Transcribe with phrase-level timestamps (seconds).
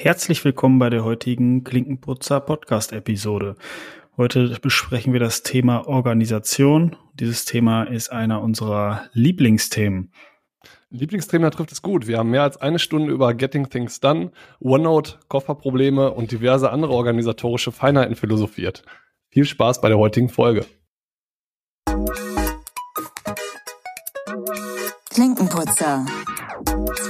[0.00, 3.56] Herzlich willkommen bei der heutigen Klinkenputzer Podcast Episode.
[4.16, 6.94] Heute besprechen wir das Thema Organisation.
[7.14, 10.12] Dieses Thema ist einer unserer Lieblingsthemen.
[10.90, 12.06] Lieblingsthema trifft es gut.
[12.06, 14.30] Wir haben mehr als eine Stunde über Getting Things Done,
[14.60, 18.84] OneNote, Kofferprobleme und diverse andere organisatorische Feinheiten philosophiert.
[19.30, 20.64] Viel Spaß bei der heutigen Folge.
[25.10, 26.06] Klinkenputzer.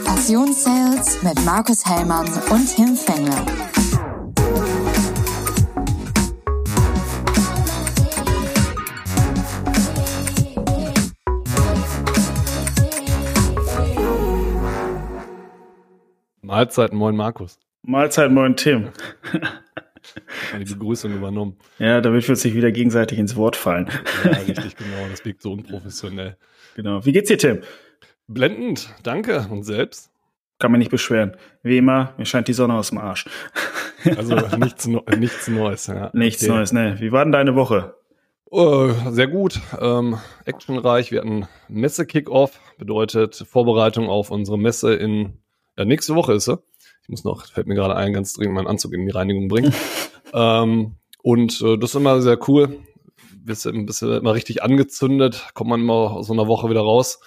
[0.05, 3.45] Passionssales mit Markus Hellmann und Tim Fengler.
[16.43, 17.59] Mahlzeit, moin Markus.
[17.83, 18.91] Mahlzeit, moin Tim.
[20.59, 21.57] Die Begrüßung übernommen.
[21.79, 23.89] Ja, damit wir uns nicht wieder gegenseitig ins Wort fallen.
[24.25, 25.09] Ja, richtig, genau.
[25.11, 26.37] Das wirkt so unprofessionell.
[26.77, 27.05] Genau.
[27.05, 27.63] Wie geht's dir, Tim?
[28.29, 29.47] Blendend, danke.
[29.51, 30.11] Und selbst?
[30.59, 31.37] Kann mich nicht beschweren.
[31.63, 33.27] Wie immer, mir scheint die Sonne aus dem Arsch.
[34.17, 35.89] Also nichts, nichts Neues.
[35.89, 36.11] Ja.
[36.13, 36.53] Nichts okay.
[36.53, 36.97] Neues, ne.
[37.01, 37.97] Wie war denn deine Woche?
[38.49, 41.11] Uh, sehr gut, ähm, actionreich.
[41.11, 45.39] Wir hatten Messe-Kickoff, bedeutet Vorbereitung auf unsere Messe in,
[45.77, 46.61] ja, nächste Woche ist sie.
[47.03, 49.75] Ich muss noch, fällt mir gerade ein, ganz dringend meinen Anzug in die Reinigung bringen.
[50.33, 52.79] ähm, und äh, das ist immer sehr cool.
[53.35, 57.19] Bist, bist immer richtig angezündet, kommt man immer aus so einer Woche wieder raus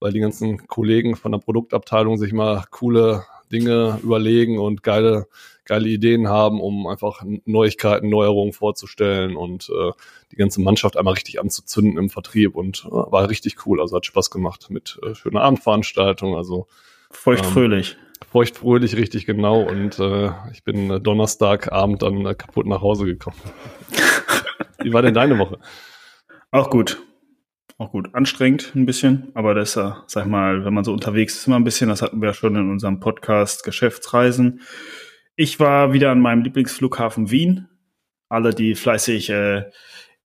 [0.00, 5.26] weil die ganzen Kollegen von der Produktabteilung sich mal coole Dinge überlegen und geile,
[5.64, 9.92] geile Ideen haben, um einfach Neuigkeiten, Neuerungen vorzustellen und äh,
[10.32, 13.80] die ganze Mannschaft einmal richtig anzuzünden im Vertrieb und äh, war richtig cool.
[13.80, 16.36] Also hat Spaß gemacht mit äh, schöner Abendveranstaltung.
[16.36, 16.66] Also
[17.10, 17.92] feuchtfröhlich.
[17.92, 19.62] Ähm, feuchtfröhlich, richtig genau.
[19.62, 23.36] Und äh, ich bin äh, Donnerstagabend dann äh, kaputt nach Hause gekommen.
[24.82, 25.58] Wie war denn deine Woche?
[26.50, 27.00] Auch gut
[27.78, 28.14] auch gut.
[28.14, 31.46] Anstrengend ein bisschen, aber das ist ja, sag ich mal, wenn man so unterwegs ist,
[31.46, 34.60] immer ein bisschen, das hatten wir ja schon in unserem Podcast Geschäftsreisen.
[35.36, 37.68] Ich war wieder an meinem Lieblingsflughafen Wien.
[38.28, 39.64] Alle, die fleißig äh,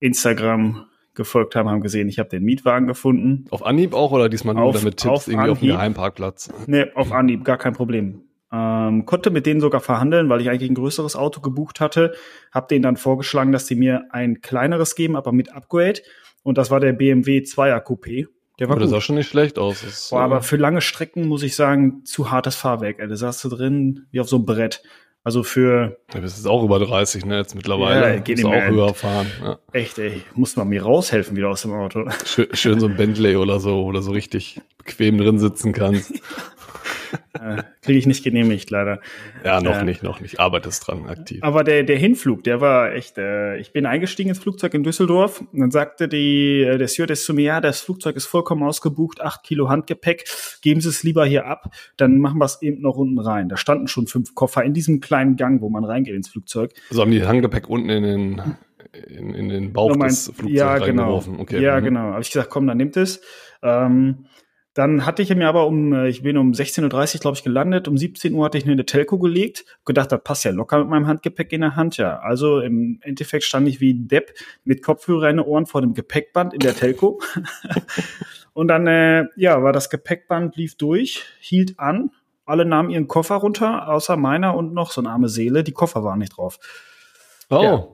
[0.00, 3.44] Instagram gefolgt haben, haben gesehen, ich habe den Mietwagen gefunden.
[3.50, 6.52] Auf Anhieb auch oder diesmal nur auf, damit Tipps auf irgendwie Anhieb, auf dem Geheimparkplatz?
[6.66, 8.22] Nee, auf Anhieb, gar kein Problem.
[8.50, 12.14] Ähm, konnte mit denen sogar verhandeln, weil ich eigentlich ein größeres Auto gebucht hatte.
[12.50, 16.00] Hab denen dann vorgeschlagen, dass sie mir ein kleineres geben, aber mit Upgrade.
[16.42, 18.26] Und das war der BMW 2er Coupé.
[18.58, 18.84] Der war aber gut.
[18.84, 19.82] das sah schon nicht schlecht aus.
[19.82, 22.98] Das, Boah, aber für lange Strecken muss ich sagen, zu hartes Fahrwerk.
[22.98, 23.08] Ey.
[23.08, 24.82] Da saß du drin wie auf so einem Brett.
[25.24, 25.98] Also für.
[26.12, 27.38] Ja, das ist auch über 30, ne?
[27.38, 28.14] Jetzt mittlerweile.
[28.14, 29.28] Ja, geht auch höher fahren.
[29.40, 29.58] Ja.
[29.72, 30.22] Echt, ey.
[30.34, 32.08] Muss man mir raushelfen wieder aus dem Auto.
[32.24, 36.12] Schön, schön so ein Bentley oder so, oder so richtig bequem drin sitzen kannst.
[37.34, 39.00] äh, Kriege ich nicht genehmigt, leider.
[39.44, 40.40] Ja, noch äh, nicht, noch nicht.
[40.40, 41.42] Arbeitest dran, aktiv.
[41.42, 45.40] Aber der, der Hinflug, der war echt, äh, ich bin eingestiegen ins Flugzeug in Düsseldorf
[45.52, 49.20] und dann sagte die, äh, der Stewardess zu mir, ja, das Flugzeug ist vollkommen ausgebucht,
[49.20, 50.24] acht Kilo Handgepäck,
[50.62, 53.48] geben Sie es lieber hier ab, dann machen wir es eben noch unten rein.
[53.48, 56.72] Da standen schon fünf Koffer in diesem kleinen Gang, wo man reingeht ins Flugzeug.
[56.90, 58.42] Also haben die Handgepäck unten in den
[58.92, 61.22] in, in den Bauch meinst, des Flugzeugs ja, genau.
[61.38, 61.62] Okay.
[61.62, 61.84] Ja, mhm.
[61.84, 62.00] genau.
[62.00, 63.22] Habe ich gesagt, komm, dann nimmt es.
[63.62, 64.26] Ähm,
[64.74, 67.88] dann hatte ich mir aber um, äh, ich bin um 16.30 Uhr, glaube ich, gelandet.
[67.88, 69.66] Um 17 Uhr hatte ich eine Telco gelegt.
[69.84, 71.98] Gedacht, das passt ja locker mit meinem Handgepäck in der Hand.
[71.98, 74.32] Ja, also im Endeffekt stand ich wie ein Depp
[74.64, 77.20] mit Kopfhörer in den Ohren vor dem Gepäckband in der Telco.
[78.54, 82.10] und dann, äh, ja, war das Gepäckband, lief durch, hielt an.
[82.46, 85.64] Alle nahmen ihren Koffer runter, außer meiner und noch so eine arme Seele.
[85.64, 86.58] Die Koffer waren nicht drauf.
[87.50, 87.62] Oh.
[87.62, 87.88] Ja,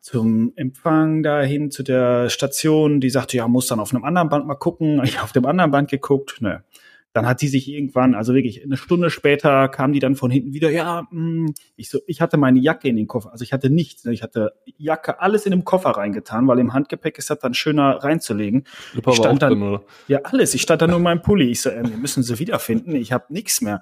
[0.00, 4.46] zum Empfang dahin zu der Station, die sagte, ja, muss dann auf einem anderen Band
[4.46, 5.02] mal gucken.
[5.04, 6.64] Ich auf dem anderen Band geguckt, ne.
[7.12, 10.52] Dann hat die sich irgendwann, also wirklich eine Stunde später kam die dann von hinten
[10.52, 11.54] wieder, ja, mh, hm.
[11.74, 14.12] ich so, ich hatte meine Jacke in den Koffer, also ich hatte nichts, ne.
[14.12, 18.04] ich hatte Jacke, alles in den Koffer reingetan, weil im Handgepäck ist das dann schöner
[18.04, 18.64] reinzulegen.
[18.94, 21.70] Ich stand dann, drin, ja alles, ich stand dann nur in meinem Pulli, ich so,
[21.70, 23.80] äh, wir müssen sie wiederfinden, ich habe nichts mehr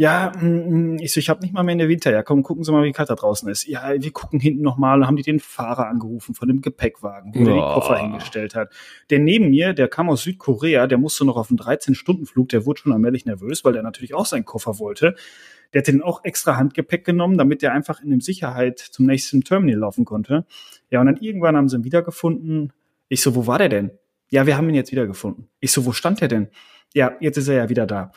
[0.00, 2.24] ja, mm, mm, ich so, ich habe nicht mal mehr eine Winterjacke.
[2.24, 3.66] Komm, gucken Sie mal, wie kalt da draußen ist.
[3.66, 7.46] Ja, wir gucken hinten nochmal, haben die den Fahrer angerufen von dem Gepäckwagen, wo oh.
[7.46, 8.72] er die Koffer hingestellt hat.
[9.10, 12.80] Der neben mir, der kam aus Südkorea, der musste noch auf einen 13-Stunden-Flug, der wurde
[12.80, 15.16] schon allmählich nervös, weil der natürlich auch seinen Koffer wollte.
[15.74, 19.42] Der hat den auch extra Handgepäck genommen, damit der einfach in dem Sicherheit zum nächsten
[19.42, 20.46] Terminal laufen konnte.
[20.88, 22.72] Ja, und dann irgendwann haben sie ihn wiedergefunden.
[23.10, 23.90] Ich so, wo war der denn?
[24.30, 25.50] Ja, wir haben ihn jetzt wiedergefunden.
[25.60, 26.48] Ich so, wo stand der denn?
[26.94, 28.12] Ja, jetzt ist er ja wieder da.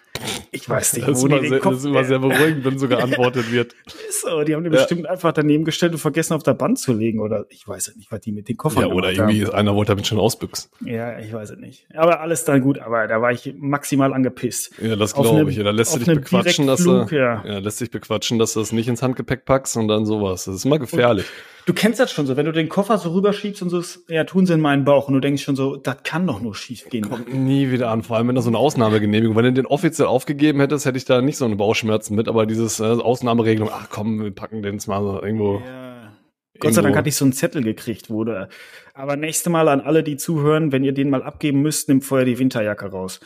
[0.52, 1.74] Ich weiß nicht, das wo die den sehr, Kopf...
[1.74, 3.76] Das ist immer sehr beruhigend, wenn so geantwortet wird.
[4.10, 4.80] so, die haben den ja.
[4.80, 7.20] bestimmt einfach daneben gestellt und vergessen, auf der Band zu legen.
[7.20, 9.56] Oder ich weiß es nicht, was die mit den Koffern Ja, oder irgendwie haben.
[9.56, 10.70] einer wollte damit schon ausbüchsen.
[10.86, 11.88] Ja, ich weiß es nicht.
[11.94, 12.80] Aber alles dann gut.
[12.80, 14.74] Aber da war ich maximal angepisst.
[14.82, 15.58] Ja, das glaube ich.
[15.58, 17.44] Ja, da lässt sich bequatschen, dass du, ja.
[17.46, 20.46] ja, lässt sich bequatschen, dass du das nicht ins Handgepäck packst und dann sowas.
[20.46, 21.26] Das ist immer gefährlich.
[21.26, 24.26] Und Du kennst das schon so, wenn du den Koffer so rüberschiebst und so, ja,
[24.26, 26.90] tun sie in meinen Bauch und du denkst schon so, das kann doch nur schief
[26.90, 27.10] gehen.
[27.10, 30.10] Kommt nie wieder an, vor allem wenn da so eine Ausnahmegenehmigung, wenn du den offiziell
[30.14, 33.90] aufgegeben hättest, hätte ich da nicht so eine Bauchschmerzen mit, aber dieses äh, Ausnahmeregelung, ach
[33.90, 35.62] komm, wir packen den jetzt mal so irgendwo.
[35.66, 35.84] Ja.
[36.60, 38.48] Gott sei Dank hatte ich so einen Zettel gekriegt, wurde.
[38.94, 42.26] Aber nächste Mal an alle, die zuhören, wenn ihr den mal abgeben müsst, nimmt vorher
[42.26, 43.20] die Winterjacke raus.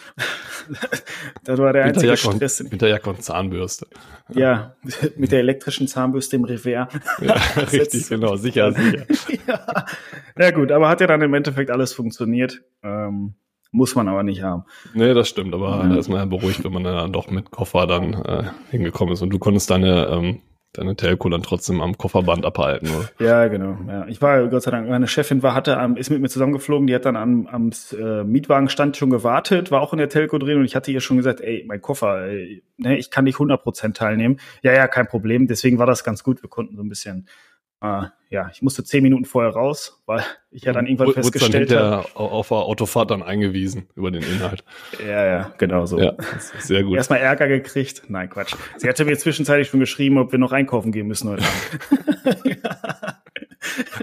[1.43, 2.61] das war der einzige Winterjacke Stress.
[2.61, 3.87] und, Winterjacke und Zahnbürste.
[4.33, 4.75] Ja,
[5.17, 6.87] mit der elektrischen Zahnbürste im Revers.
[7.21, 7.33] Ja,
[7.71, 9.05] richtig, genau, sicher, sicher.
[9.47, 9.85] ja.
[10.37, 12.63] ja gut, aber hat ja dann im Endeffekt alles funktioniert.
[12.81, 13.35] Ähm,
[13.71, 14.63] muss man aber nicht haben.
[14.93, 15.87] Nee, das stimmt, aber Ja.
[15.89, 19.21] da ist man ja beruhigt, wenn man dann doch mit Koffer dann äh, hingekommen ist.
[19.21, 20.41] Und du konntest deine, ähm,
[20.73, 23.09] deine Telco dann trotzdem am Kofferband abhalten, oder?
[23.25, 23.77] Ja, genau.
[23.87, 24.05] Ja.
[24.07, 27.05] Ich war, Gott sei Dank, meine Chefin war, hatte, ist mit mir zusammengeflogen, die hat
[27.05, 30.75] dann am, am äh, Mietwagenstand schon gewartet, war auch in der Telco drin und ich
[30.75, 34.37] hatte ihr schon gesagt, ey, mein Koffer, ey, ne, ich kann nicht 100% teilnehmen.
[34.61, 35.47] Ja, ja, kein Problem.
[35.47, 36.43] Deswegen war das ganz gut.
[36.43, 37.27] Wir konnten so ein bisschen,
[37.81, 40.21] äh, ja, ich musste zehn Minuten vorher raus, weil
[40.51, 42.05] ich ja dann irgendwann Wurde- festgestellt habe.
[42.15, 44.63] auf der Autofahrt dann eingewiesen über den Inhalt.
[44.99, 45.97] Ja, ja, genau so.
[45.99, 46.13] Ja,
[46.59, 46.97] sehr gut.
[46.97, 48.03] Erstmal Ärger gekriegt.
[48.09, 48.53] Nein, Quatsch.
[48.77, 52.57] Sie hatte mir zwischenzeitlich schon geschrieben, ob wir noch einkaufen gehen müssen heute Abend.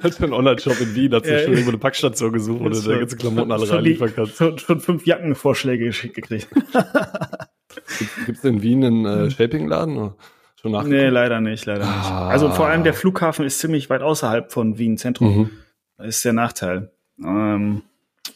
[0.03, 2.81] Hat einen Online-Shop in Wien, hat sich Ja, schon irgendwo eine Packstation gesucht, wo du
[2.81, 4.37] deine ganzen Klamotten alle reinliefern kannst.
[4.37, 6.49] Schon, schon fünf Jackenvorschläge geschickt gekriegt.
[8.27, 10.12] Gibt es in Wien einen äh, Shaping-Laden?
[10.64, 10.84] Schon nach?
[10.84, 10.90] Hm.
[10.90, 12.06] Nee, leider nicht, leider nicht.
[12.11, 12.28] Ah.
[12.28, 15.37] Also vor allem der Flughafen ist ziemlich weit außerhalb von Wien Zentrum.
[15.37, 15.50] Mhm.
[15.99, 16.90] Das ist der Nachteil.
[17.22, 17.82] Ähm,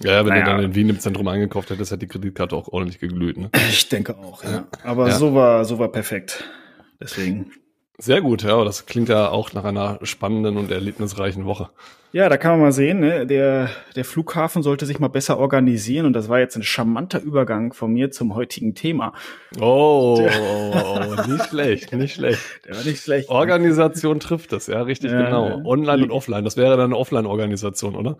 [0.02, 0.44] Ja, ja, wenn Naja.
[0.44, 3.38] du dann in Wien im Zentrum eingekauft hättest, hätte die Kreditkarte auch ordentlich geglüht.
[3.38, 3.50] Ne?
[3.70, 4.66] ich denke auch, ja.
[4.84, 5.14] Aber Ja.
[5.14, 6.44] so war, so war perfekt.
[7.00, 7.50] Deswegen.
[8.00, 11.68] Sehr gut, ja, das klingt ja auch nach einer spannenden und erlebnisreichen Woche.
[12.12, 13.26] Ja, da kann man mal sehen, ne?
[13.26, 17.72] der, der Flughafen sollte sich mal besser organisieren und das war jetzt ein charmanter Übergang
[17.72, 19.12] von mir zum heutigen Thema.
[19.60, 20.16] Oh,
[21.28, 22.40] nicht schlecht, nicht schlecht.
[22.66, 23.28] Der war nicht schlecht.
[23.28, 25.60] Organisation trifft es, ja, richtig Ja, genau.
[25.66, 28.16] Online und offline, das wäre dann eine Offline-Organisation, oder?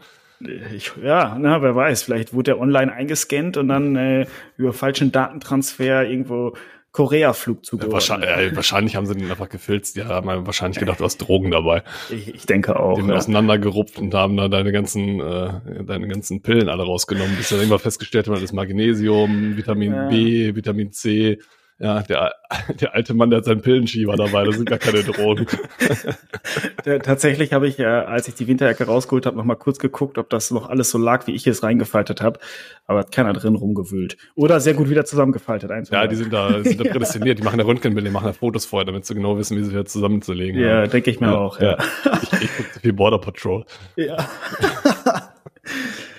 [0.74, 4.26] Ich, ja, na, wer weiß, vielleicht wurde der online eingescannt und dann äh,
[4.56, 6.54] über falschen Datentransfer irgendwo
[6.98, 7.92] Korea-Flug zugeordnet.
[7.92, 11.52] wahrscheinlich, äh, wahrscheinlich haben sie den einfach gefilzt, die haben wahrscheinlich gedacht, du hast Drogen
[11.52, 11.84] dabei.
[12.10, 12.96] Ich, ich denke auch.
[12.96, 13.14] Die haben Ja.
[13.14, 17.78] auseinandergerupft und haben da deine ganzen, äh, deine ganzen Pillen alle rausgenommen, bis dann irgendwann
[17.78, 20.08] festgestellt haben, das ist Magnesium, Vitamin Ja.
[20.08, 21.38] B, Vitamin C.
[21.80, 22.32] Ja, der,
[22.80, 25.46] der alte Mann, der hat seinen Pillenschieber dabei, das sind gar keine Drogen.
[26.84, 30.18] T- Tatsächlich habe ich, äh, als ich die Winterjacke rausgeholt habe, noch mal kurz geguckt,
[30.18, 32.40] ob das noch alles so lag, wie ich es reingefaltet habe.
[32.86, 34.16] Aber hat keiner drin rumgewühlt.
[34.34, 35.70] Oder sehr gut wieder zusammengefaltet.
[35.70, 38.32] Eins Ja, die sind da, sind da prädestiniert, die machen ja Röntgenbilder, die machen ja
[38.32, 40.90] Fotos vorher, damit sie genau wissen, wie sie wieder zusammenzulegen ja, haben.
[40.90, 41.60] denke ich mir auch.
[41.60, 41.76] Ja.
[42.22, 43.64] Ich, ich gucke zu viel Border Patrol.
[43.94, 44.16] Ja.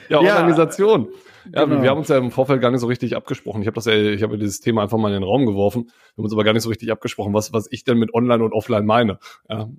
[0.10, 1.08] Ja, Ja, Organisation.
[1.12, 1.82] Ja, genau.
[1.82, 3.62] wir, haben uns ja im Vorfeld gar nicht so richtig abgesprochen.
[3.62, 5.86] Ich habe das ja, ich habe ja dieses Thema einfach mal in den Raum geworfen.
[5.86, 8.44] Wir haben uns aber gar nicht so richtig abgesprochen, was, was ich denn mit Online
[8.44, 9.20] und Offline meine.
[9.50, 9.70] Ja.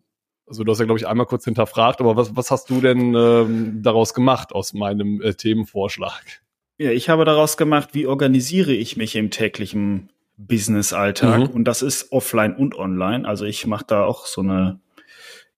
[0.47, 3.15] Also du hast ja, glaube ich, einmal kurz hinterfragt, aber was, was hast du denn
[3.15, 6.43] ähm, daraus gemacht aus meinem äh, Themenvorschlag?
[6.81, 10.09] ja, ich habe daraus gemacht, wie organisiere ich mich im täglichen
[10.39, 11.41] Business-Alltag.
[11.41, 11.47] Mhm.
[11.49, 13.29] Und das ist offline und online.
[13.29, 14.81] Also ich mache da auch so eine,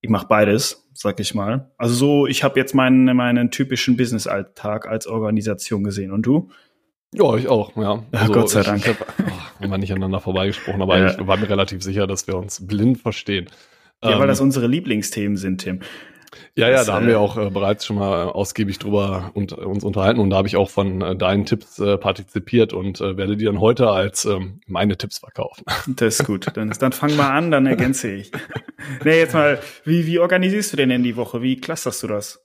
[0.01, 1.71] ich mache beides, sag ich mal.
[1.77, 6.13] Also so, ich habe jetzt meinen, meinen typischen Business-Alltag als Organisation gesehen.
[6.13, 6.51] Und du?
[7.15, 8.03] Ja, ich auch, ja.
[8.13, 8.81] Ja, Gott sei ich, Dank.
[8.81, 9.31] Ich hab, oh,
[9.61, 11.11] wir haben nicht aneinander vorbeigesprochen, aber Ja.
[11.11, 13.47] ich war mir relativ sicher, dass wir uns blind verstehen.
[14.03, 15.81] Ja, weil Ähm, das unsere Lieblingsthemen sind, Tim.
[16.55, 19.31] Ja, ja, Das, da haben äh, wir auch äh, bereits schon mal äh, ausgiebig drüber
[19.35, 22.73] und, äh, uns unterhalten und da habe ich auch von äh, deinen Tipps äh, partizipiert
[22.73, 25.65] und äh, werde die dann heute als ähm, meine Tipps verkaufen.
[25.97, 26.47] Das ist gut.
[26.55, 28.31] Dann, dann fang mal an, dann ergänze ich.
[29.05, 31.43] nee, jetzt mal, wie, wie organisierst du denn denn die Woche?
[31.43, 32.41] Wie clusterst du das?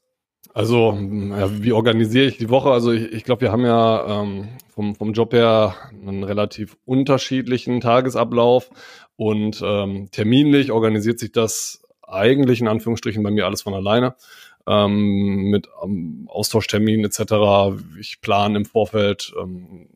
[0.54, 2.72] Also, ja, wie organisiere ich die Woche?
[2.72, 7.80] Also ich, ich glaube, wir haben ja ähm, vom, vom Job her einen relativ unterschiedlichen
[7.80, 8.70] Tagesablauf
[9.16, 14.16] und ähm, terminlich organisiert sich das eigentlich in Anführungsstrichen bei mir alles von alleine.
[14.66, 17.82] Ähm, mit ähm, Austauschterminen etc.
[18.00, 19.88] Ich plane im Vorfeld ähm,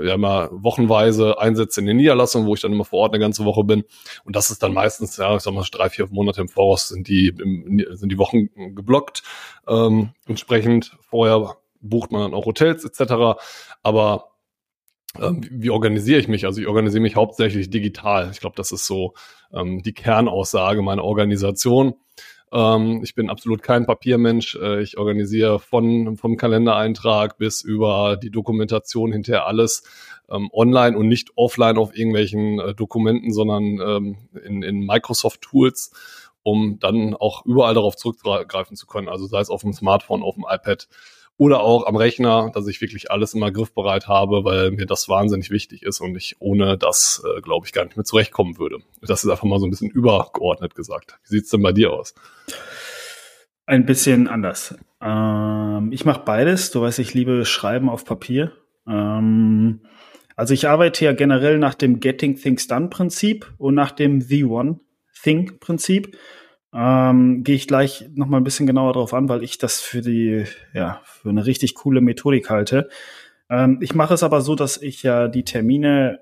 [0.00, 3.44] ja immer wochenweise Einsätze in den Niederlassungen, wo ich dann immer vor Ort eine ganze
[3.44, 3.84] Woche bin.
[4.24, 7.08] Und das ist dann meistens, ja, ich sag mal, drei, vier Monate im Voraus sind
[7.08, 9.22] die, im, sind die Wochen geblockt.
[9.68, 13.40] Ähm, entsprechend vorher bucht man dann auch Hotels etc.
[13.82, 14.31] Aber
[15.20, 16.46] ähm, wie organisiere ich mich?
[16.46, 18.30] Also ich organisiere mich hauptsächlich digital.
[18.32, 19.14] Ich glaube, das ist so
[19.52, 21.94] ähm, die Kernaussage meiner Organisation.
[22.52, 24.56] Ähm, ich bin absolut kein Papiermensch.
[24.56, 29.84] Äh, ich organisiere von vom Kalendereintrag bis über die Dokumentation hinterher alles
[30.30, 35.92] ähm, online und nicht offline auf irgendwelchen äh, Dokumenten, sondern ähm, in, in Microsoft Tools,
[36.42, 39.08] um dann auch überall darauf zurückgreifen zu können.
[39.08, 40.88] Also sei es auf dem Smartphone, auf dem iPad
[41.42, 45.50] oder auch am Rechner, dass ich wirklich alles immer griffbereit habe, weil mir das wahnsinnig
[45.50, 48.78] wichtig ist und ich ohne das, äh, glaube ich, gar nicht mehr zurechtkommen würde.
[49.00, 51.18] Das ist einfach mal so ein bisschen übergeordnet gesagt.
[51.24, 52.14] Wie sieht's denn bei dir aus?
[53.66, 54.76] Ein bisschen anders.
[55.00, 56.70] Ähm, ich mache beides.
[56.70, 58.52] Du weißt, ich liebe Schreiben auf Papier.
[58.86, 59.80] Ähm,
[60.36, 64.44] Also ich arbeite ja generell nach dem Getting Things Done Prinzip und nach dem The
[64.44, 64.78] One
[65.22, 66.16] Thing Prinzip.
[66.74, 70.00] Ähm, Gehe ich gleich noch mal ein bisschen genauer drauf an, weil ich das für
[70.00, 72.88] die, ja, für eine richtig coole Methodik halte.
[73.50, 76.20] Ähm, ich mache es aber so, dass ich ja die Termine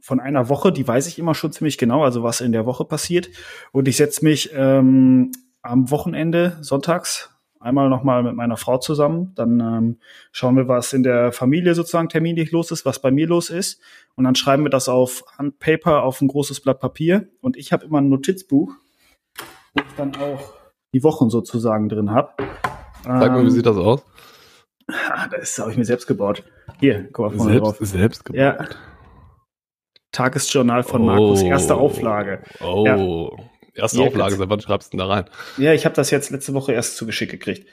[0.00, 2.84] von einer Woche, die weiß ich immer schon ziemlich genau, also was in der Woche
[2.84, 3.28] passiert.
[3.72, 5.32] Und ich setze mich ähm,
[5.62, 9.32] am Wochenende, sonntags, einmal nochmal mit meiner Frau zusammen.
[9.34, 9.98] Dann ähm,
[10.30, 13.80] schauen wir, was in der Familie sozusagen terminlich los ist, was bei mir los ist.
[14.14, 17.28] Und dann schreiben wir das auf Handpaper, auf ein großes Blatt Papier.
[17.40, 18.76] Und ich habe immer ein Notizbuch,
[19.76, 20.54] wo ich dann auch
[20.94, 22.32] die Wochen sozusagen drin habe.
[23.04, 24.02] Sag mal, wie sieht das aus?
[24.88, 26.44] Ah, das habe ich mir selbst gebaut.
[26.80, 27.88] Hier, guck mal vorne Selbst, drauf.
[27.88, 28.40] selbst gebaut.
[28.40, 28.58] Ja.
[30.12, 32.42] Tagesjournal von Markus, erste Auflage.
[32.60, 33.36] Oh.
[33.74, 35.24] Erste Hier, Auflage, seit wann schreibst du denn da rein?
[35.58, 37.68] Ja, ich habe das jetzt letzte Woche erst zugeschickt gekriegt.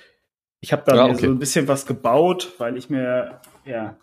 [0.59, 1.25] Ich habe da Ja, okay.
[1.25, 3.97] so ein bisschen was gebaut, weil ich mir, ja,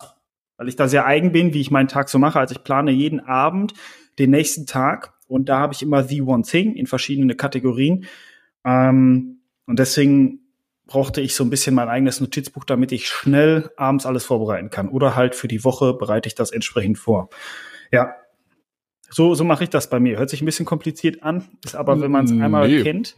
[0.56, 2.38] weil ich da sehr eigen bin, wie ich meinen Tag so mache.
[2.38, 3.74] Also ich plane jeden Abend
[4.18, 8.04] den nächsten Tag und da habe ich immer The One Thing in verschiedene Kategorien.
[8.64, 10.40] Ähm, und deswegen
[10.86, 14.88] brauchte ich so ein bisschen mein eigenes Notizbuch, damit ich schnell abends alles vorbereiten kann.
[14.88, 17.30] Oder halt für die Woche bereite ich das entsprechend vor.
[17.92, 18.14] Ja.
[19.12, 20.18] So, so mache ich das bei mir.
[20.18, 22.82] Hört sich ein bisschen kompliziert an, ist aber, wenn man es einmal Nee.
[22.82, 23.16] kennt,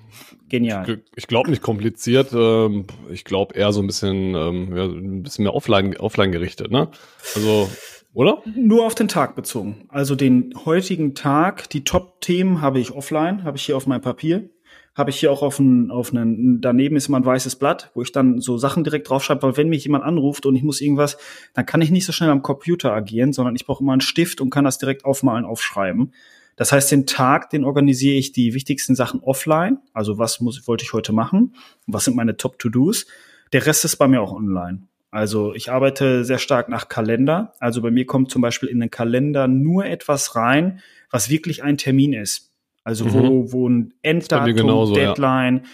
[0.49, 0.88] genial.
[0.88, 2.33] Ich- Ich glaube nicht kompliziert.
[2.35, 6.71] Ähm, ich glaube eher so ein bisschen, ähm, ja, ein bisschen mehr offline, offline gerichtet,
[6.71, 6.88] ne?
[7.35, 7.71] Also,
[8.14, 8.42] oder?
[8.54, 9.87] Nur auf den Tag bezogen.
[9.88, 14.50] Also den heutigen Tag, die Top-Themen habe ich offline, habe ich hier auf meinem Papier.
[14.95, 18.02] Habe ich hier auch auf einen, auf einen, daneben ist immer ein weißes Blatt, wo
[18.02, 21.16] ich dann so Sachen direkt draufschreibe, weil wenn mich jemand anruft und ich muss irgendwas,
[21.54, 24.42] dann kann ich nicht so schnell am Computer agieren, sondern ich brauche immer einen Stift
[24.42, 26.12] und kann das direkt aufmalen, aufschreiben.
[26.57, 29.78] Das heißt, den Tag, den organisiere ich die wichtigsten Sachen offline.
[29.95, 31.54] Also was muss, wollte ich heute machen?
[31.87, 33.07] Was sind meine Top-To-Dos?
[33.54, 34.83] Der Rest ist bei mir auch online.
[35.12, 37.52] Also ich arbeite sehr stark nach Kalender.
[37.61, 41.76] Also bei mir kommt zum Beispiel in den Kalender nur etwas rein, was wirklich ein
[41.76, 42.50] Termin ist.
[42.83, 43.12] Also Mhm.
[43.12, 45.09] wo, wo ein Enddatum, genauso, ja.
[45.09, 45.66] Deadline.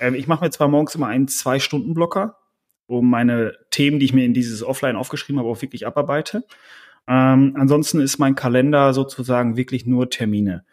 [0.00, 2.36] Ähm, ich mache mir zwar morgens immer einen Zwei-Stunden-Blocker,
[2.86, 6.44] um meine Themen, die ich mir in dieses Offline aufgeschrieben habe, auch wirklich abarbeite.
[7.06, 10.64] Ähm, ansonsten ist mein Kalender sozusagen wirklich nur Termine.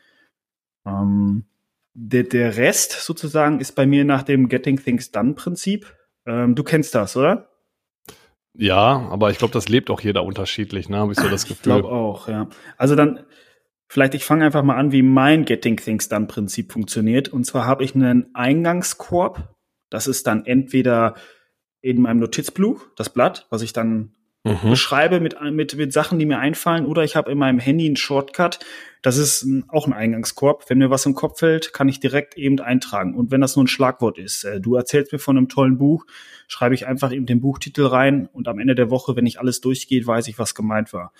[0.88, 1.45] Ähm,
[1.93, 5.93] der, der Rest sozusagen ist bei mir nach dem Getting Things Done Prinzip.
[6.25, 7.50] Ähm, du kennst das, oder?
[8.57, 10.97] Ja, aber ich glaube, das lebt auch jeder unterschiedlich, ne?
[10.97, 11.73] Habe ich so das Ich Gefühl.
[11.73, 12.47] glaube auch, ja.
[12.77, 13.19] Also dann,
[13.87, 17.29] vielleicht ich fange einfach mal an, wie mein Getting Things Done Prinzip funktioniert.
[17.29, 19.55] Und zwar habe ich einen Eingangskorb.
[19.89, 21.15] Das ist dann entweder
[21.81, 24.16] in meinem Notizbuch, das Blatt, was ich dann
[24.48, 24.70] Mhm.
[24.70, 27.96] beschreibe mit, mit, mit Sachen, die mir einfallen, oder ich habe in meinem Handy einen
[27.96, 28.60] Shortcut.
[29.01, 30.70] Das ist ein, auch ein Eingangskorb.
[30.70, 33.16] Wenn mir was im Kopf fällt, kann ich direkt eben eintragen.
[33.16, 36.06] Und wenn das nur ein Schlagwort ist, äh, du erzählst mir von einem tollen Buch,
[36.48, 39.62] schreibe ich einfach eben den Buchtitel rein und am Ende der Woche, wenn ich alles
[39.62, 41.13] durchgeht, weiß ich, was gemeint war.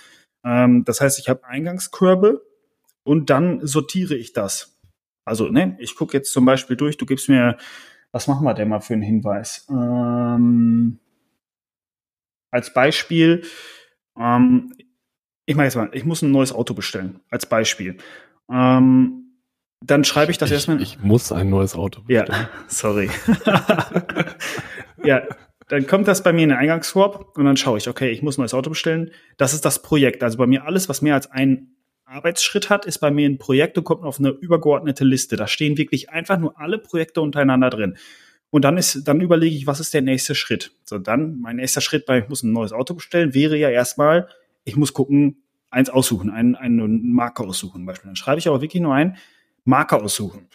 [0.44, 2.42] Ähm, das heißt, ich habe Eingangskörbe
[3.04, 4.78] und dann sortiere ich das.
[5.26, 7.58] Also, ne, ich gucke jetzt zum Beispiel durch, du gibst mir,
[8.12, 9.68] was machen wir denn mal für einen Hinweis?
[9.70, 11.00] Ähm,
[12.52, 13.44] als Beispiel,
[14.20, 14.74] ähm,
[15.46, 17.98] ich mache jetzt mal, ich muss ein neues Auto bestellen, als Beispiel.
[18.52, 19.28] Ähm,
[19.82, 20.82] dann schreibe ich das ich, erstmal.
[20.82, 22.48] ich muss ein neues Auto ja, bestellen.
[22.68, 23.10] sorry.
[25.04, 25.22] ja,
[25.70, 28.38] dann kommt das bei mir in den Eingangskorb und dann schaue ich, okay, ich muss
[28.38, 29.12] ein neues Auto bestellen.
[29.38, 30.24] Das ist das Projekt.
[30.24, 31.76] Also bei mir alles, was mehr als einen
[32.06, 35.36] Arbeitsschritt hat, ist bei mir ein Projekt und kommt auf eine übergeordnete Liste.
[35.36, 37.98] Da stehen wirklich einfach nur alle Projekte untereinander drin.
[38.50, 40.72] Und dann ist, dann überlege ich, was ist der nächste Schritt?
[40.86, 44.30] So, dann, mein nächster Schritt bei, ich muss ein neues Auto bestellen, wäre ja erstmal,
[44.64, 48.08] ich muss gucken, eins aussuchen, einen, einen Marker aussuchen, zum Beispiel.
[48.08, 49.18] Dann schreibe ich aber wirklich nur ein,
[49.66, 50.48] Marker aussuchen.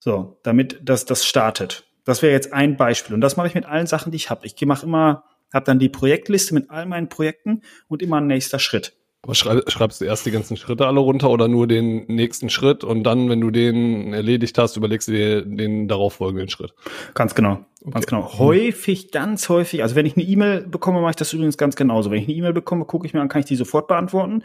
[0.00, 1.84] So, damit das, das startet.
[2.04, 3.14] Das wäre jetzt ein Beispiel.
[3.14, 4.44] Und das mache ich mit allen Sachen, die ich habe.
[4.46, 8.58] Ich mache immer, habe dann die Projektliste mit all meinen Projekten und immer ein nächster
[8.58, 8.94] Schritt.
[9.24, 12.84] Aber schrei schreibst du erst die ganzen Schritte alle runter oder nur den nächsten Schritt
[12.84, 16.74] und dann, wenn du den erledigt hast, überlegst du dir den darauffolgenden Schritt?
[17.14, 17.64] Ganz genau.
[17.82, 18.04] Ganz Okay.
[18.10, 18.38] genau.
[18.38, 19.82] Häufig, ganz häufig.
[19.82, 22.10] Also wenn ich eine E-Mail bekomme, mache ich das übrigens ganz genauso.
[22.10, 24.42] Wenn ich eine E-Mail bekomme, gucke ich mir an, kann ich die sofort beantworten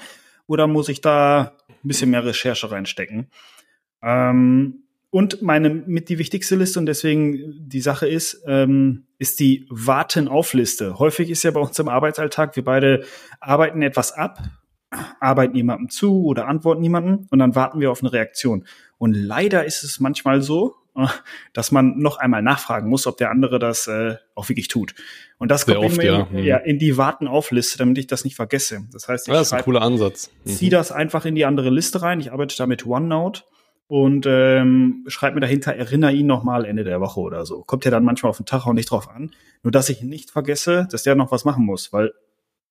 [0.48, 3.28] oder muss ich da ein bisschen mehr Recherche reinstecken?
[4.02, 9.66] Ähm, und meine mit die wichtigste Liste und deswegen die Sache ist, ähm, ist die
[9.70, 11.00] Warten-auf-Liste.
[11.00, 13.04] Häufig ist ja bei uns im Arbeitsalltag, wir beide
[13.42, 14.40] arbeiten etwas ab,
[15.20, 18.66] arbeiten jemandem zu oder antworten jemandem und dann warten wir auf eine Reaktion.
[18.98, 20.76] Und leider ist es manchmal so,
[21.54, 24.96] dass man noch einmal nachfragen muss, ob der andere das äh, auch wirklich tut.
[25.38, 26.20] Und das Sehr kommt oft, immer ja.
[26.32, 26.44] in, Mhm.
[26.44, 28.82] ja, in die Warten-auf-Liste, damit ich das nicht vergesse.
[28.92, 30.32] Das heißt, ich Ja, das ist ein cooler Ansatz.
[30.44, 30.50] Mhm.
[30.50, 32.20] ziehe das einfach in die andere Liste rein.
[32.20, 33.44] Ich arbeite da mit OneNote
[33.88, 37.62] und ähm, schreibe mir dahinter, erinnere ihn nochmal Ende der Woche oder so.
[37.64, 39.32] Kommt ja dann manchmal auf den Tag auch nicht drauf an.
[39.64, 42.12] Nur, dass ich nicht vergesse, dass der noch was machen muss, weil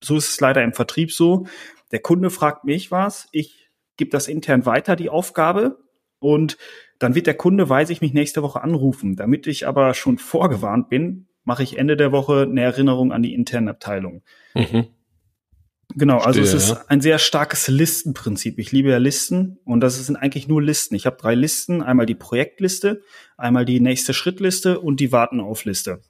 [0.02, 1.46] so ist es leider im Vertrieb so.
[1.92, 5.78] Der Kunde fragt mich was, ich gebe das intern weiter, die Aufgabe,
[6.20, 6.58] und
[6.98, 9.16] dann wird der Kunde, weiß ich, mich nächste Woche anrufen.
[9.16, 13.34] Damit ich aber schon vorgewarnt bin, mache ich Ende der Woche eine Erinnerung an die
[13.34, 14.22] interne Abteilung.
[14.54, 14.88] Mhm.
[15.94, 16.84] Genau, also Verstehe, es ist ja.
[16.88, 18.58] ein sehr starkes Listenprinzip.
[18.58, 20.94] Ich liebe ja Listen und das sind eigentlich nur Listen.
[20.94, 23.02] Ich habe drei Listen, einmal die Projektliste,
[23.38, 26.02] einmal die nächste Schrittliste und die Warten auf Liste.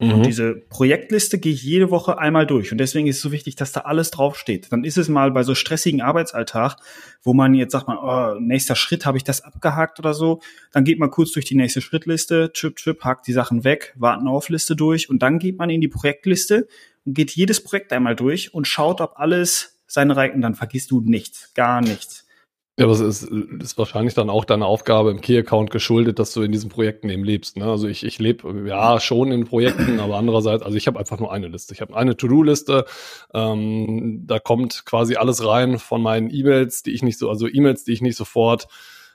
[0.00, 0.12] Mhm.
[0.12, 2.72] Und diese Projektliste gehe ich jede Woche einmal durch.
[2.72, 4.72] Und deswegen ist es so wichtig, dass da alles draufsteht.
[4.72, 6.76] Dann ist es mal bei so stressigen Arbeitsalltag,
[7.22, 10.40] wo man jetzt sagt man, oh, nächster Schritt, habe ich das abgehakt oder so.
[10.72, 14.26] Dann geht man kurz durch die nächste Schrittliste, chip, chip, hakt die Sachen weg, warten
[14.26, 16.66] auf Liste durch und dann geht man in die Projektliste
[17.04, 21.00] und geht jedes Projekt einmal durch und schaut, ob alles seine Reihen, dann vergisst du
[21.00, 22.23] nichts, gar nichts.
[22.76, 26.42] Ja, aber es ist, ist wahrscheinlich dann auch deine Aufgabe im Key-Account geschuldet, dass du
[26.42, 27.56] in diesen Projekten eben lebst.
[27.56, 27.66] Ne?
[27.66, 31.32] Also ich, ich lebe ja schon in Projekten, aber andererseits, also ich habe einfach nur
[31.32, 31.72] eine Liste.
[31.72, 32.84] Ich habe eine To-Do-Liste,
[33.32, 37.84] ähm, da kommt quasi alles rein von meinen E-Mails, die ich nicht so, also E-Mails,
[37.84, 38.66] die ich nicht sofort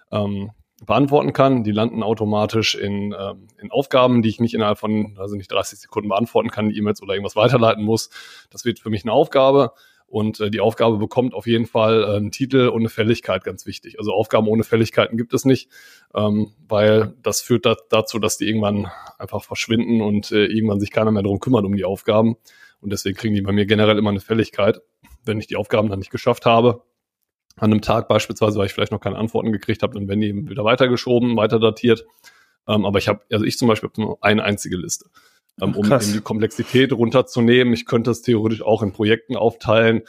[0.10, 0.52] ähm,
[0.86, 1.66] beantworten kann.
[1.66, 5.80] Die landen automatisch in, ähm, in Aufgaben, die ich nicht innerhalb von, also nicht 30
[5.80, 8.10] Sekunden beantworten kann, E-Mails oder irgendwas weiterleiten muss.
[8.52, 9.74] Das wird für mich eine Aufgabe.
[10.10, 13.66] Und äh, die Aufgabe bekommt auf jeden Fall äh, einen Titel und eine Fälligkeit, ganz
[13.66, 14.00] wichtig.
[14.00, 15.70] Also Aufgaben ohne Fälligkeiten gibt es nicht,
[16.16, 18.88] ähm, weil das führt da, dazu, dass die irgendwann
[19.20, 22.38] einfach verschwinden und äh, irgendwann sich keiner mehr darum kümmert um die Aufgaben.
[22.82, 24.82] Und deswegen kriegen die bei mir generell immer eine Fälligkeit.
[25.26, 26.82] Wenn ich die Aufgaben dann nicht geschafft habe,
[27.58, 30.30] an einem Tag beispielsweise, weil ich vielleicht noch keine Antworten gekriegt habe, dann werden die
[30.30, 32.06] eben wieder weitergeschoben, weiter datiert.
[32.68, 35.06] Ähm, aber ich habe, also ich zum Beispiel habe nur eine einzige Liste
[35.62, 37.74] ähm, um eben die Komplexität runterzunehmen.
[37.74, 40.04] Ich könnte es theoretisch auch in Projekten aufteilen.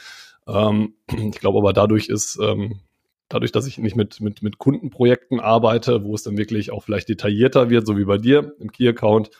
[0.47, 2.81] Ähm, ich glaube aber dadurch ist, ähm,
[3.29, 7.09] dadurch, dass ich nicht mit, mit, mit Kundenprojekten arbeite, wo es dann wirklich auch vielleicht
[7.09, 9.31] detaillierter wird, so wie bei dir im Key-Account,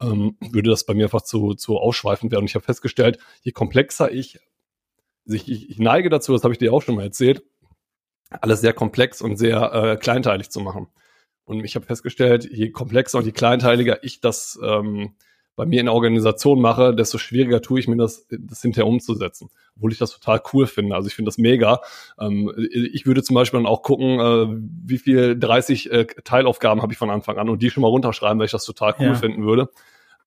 [0.00, 2.42] ähm, würde das bei mir einfach zu, zu ausschweifend werden.
[2.42, 4.38] Und ich habe festgestellt, je komplexer ich,
[5.26, 7.42] ich, ich neige dazu, das habe ich dir auch schon mal erzählt,
[8.30, 10.88] alles sehr komplex und sehr äh, kleinteilig zu machen.
[11.44, 15.14] Und ich habe festgestellt, je komplexer und je kleinteiliger ich das ähm,
[15.56, 19.50] bei mir in der Organisation mache, desto schwieriger tue ich mir das, das hinterher umzusetzen.
[19.76, 20.96] Obwohl ich das total cool finde.
[20.96, 21.80] Also ich finde das mega.
[22.18, 24.46] Ähm, ich würde zum Beispiel dann auch gucken, äh,
[24.84, 28.38] wie viel 30 äh, Teilaufgaben habe ich von Anfang an und die schon mal runterschreiben,
[28.38, 29.14] weil ich das total cool ja.
[29.14, 29.68] finden würde.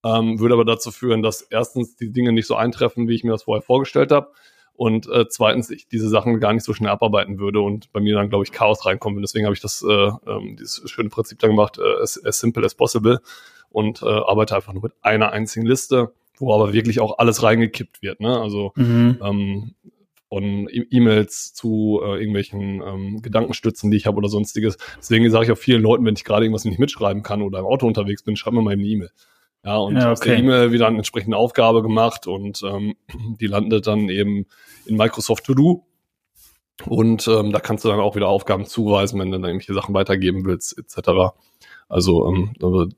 [0.03, 3.31] Ähm, würde aber dazu führen, dass erstens die Dinge nicht so eintreffen, wie ich mir
[3.31, 4.31] das vorher vorgestellt habe.
[4.73, 8.13] Und äh, zweitens, ich diese Sachen gar nicht so schnell abarbeiten würde und bei mir
[8.13, 9.25] dann, glaube ich, Chaos reinkommen würde.
[9.25, 12.63] Deswegen habe ich das, äh, ähm, dieses schöne Prinzip dann gemacht, äh, as, as simple
[12.63, 13.19] as possible
[13.69, 18.01] und äh, arbeite einfach nur mit einer einzigen Liste, wo aber wirklich auch alles reingekippt
[18.01, 18.19] wird.
[18.19, 18.39] Ne?
[18.39, 19.19] Also mhm.
[19.23, 19.75] ähm,
[20.29, 24.77] von e- E-Mails zu äh, irgendwelchen ähm, Gedankenstützen, die ich habe oder sonstiges.
[24.97, 27.65] Deswegen sage ich auch vielen Leuten, wenn ich gerade irgendwas nicht mitschreiben kann oder im
[27.65, 29.11] Auto unterwegs bin, schreib mir mal eine E-Mail.
[29.63, 30.11] Ja, und ja, okay.
[30.11, 32.95] aus der E-Mail wieder eine entsprechende Aufgabe gemacht und ähm,
[33.39, 34.45] die landet dann eben
[34.85, 35.83] in Microsoft To Do.
[36.85, 39.95] Und ähm, da kannst du dann auch wieder Aufgaben zuweisen, wenn du dann irgendwelche Sachen
[39.95, 41.33] weitergeben willst, etc.
[41.89, 42.53] Also ähm,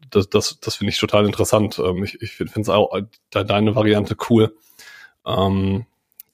[0.09, 1.79] das, das, das finde ich total interessant.
[1.83, 2.97] Ähm, ich ich finde es auch
[3.33, 4.55] de, deine Variante cool.
[5.25, 5.85] Ähm,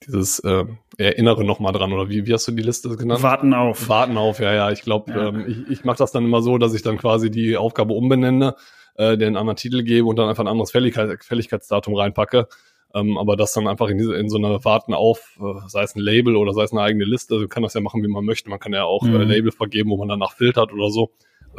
[0.06, 0.66] dieses äh,
[0.98, 3.24] Erinnere nochmal dran, oder wie, wie hast du die Liste genannt?
[3.24, 3.90] Warten auf.
[3.90, 4.72] Warten auf, ja, ja.
[4.72, 5.28] Ich glaube, ja.
[5.30, 8.56] ähm, ich, ich mache das dann immer so, dass ich dann quasi die Aufgabe umbenenne,
[8.96, 12.48] äh, den anderen Titel gebe und dann einfach ein anderes Fälligkeit, Fälligkeitsdatum reinpacke.
[12.94, 15.96] Ähm, aber das dann einfach in, diese, in so einer Warten auf, äh, sei es
[15.96, 18.24] ein Label oder sei es eine eigene Liste, also kann das ja machen, wie man
[18.24, 18.50] möchte.
[18.50, 19.16] Man kann ja auch mhm.
[19.16, 21.12] äh, Label vergeben, wo man danach filtert oder so.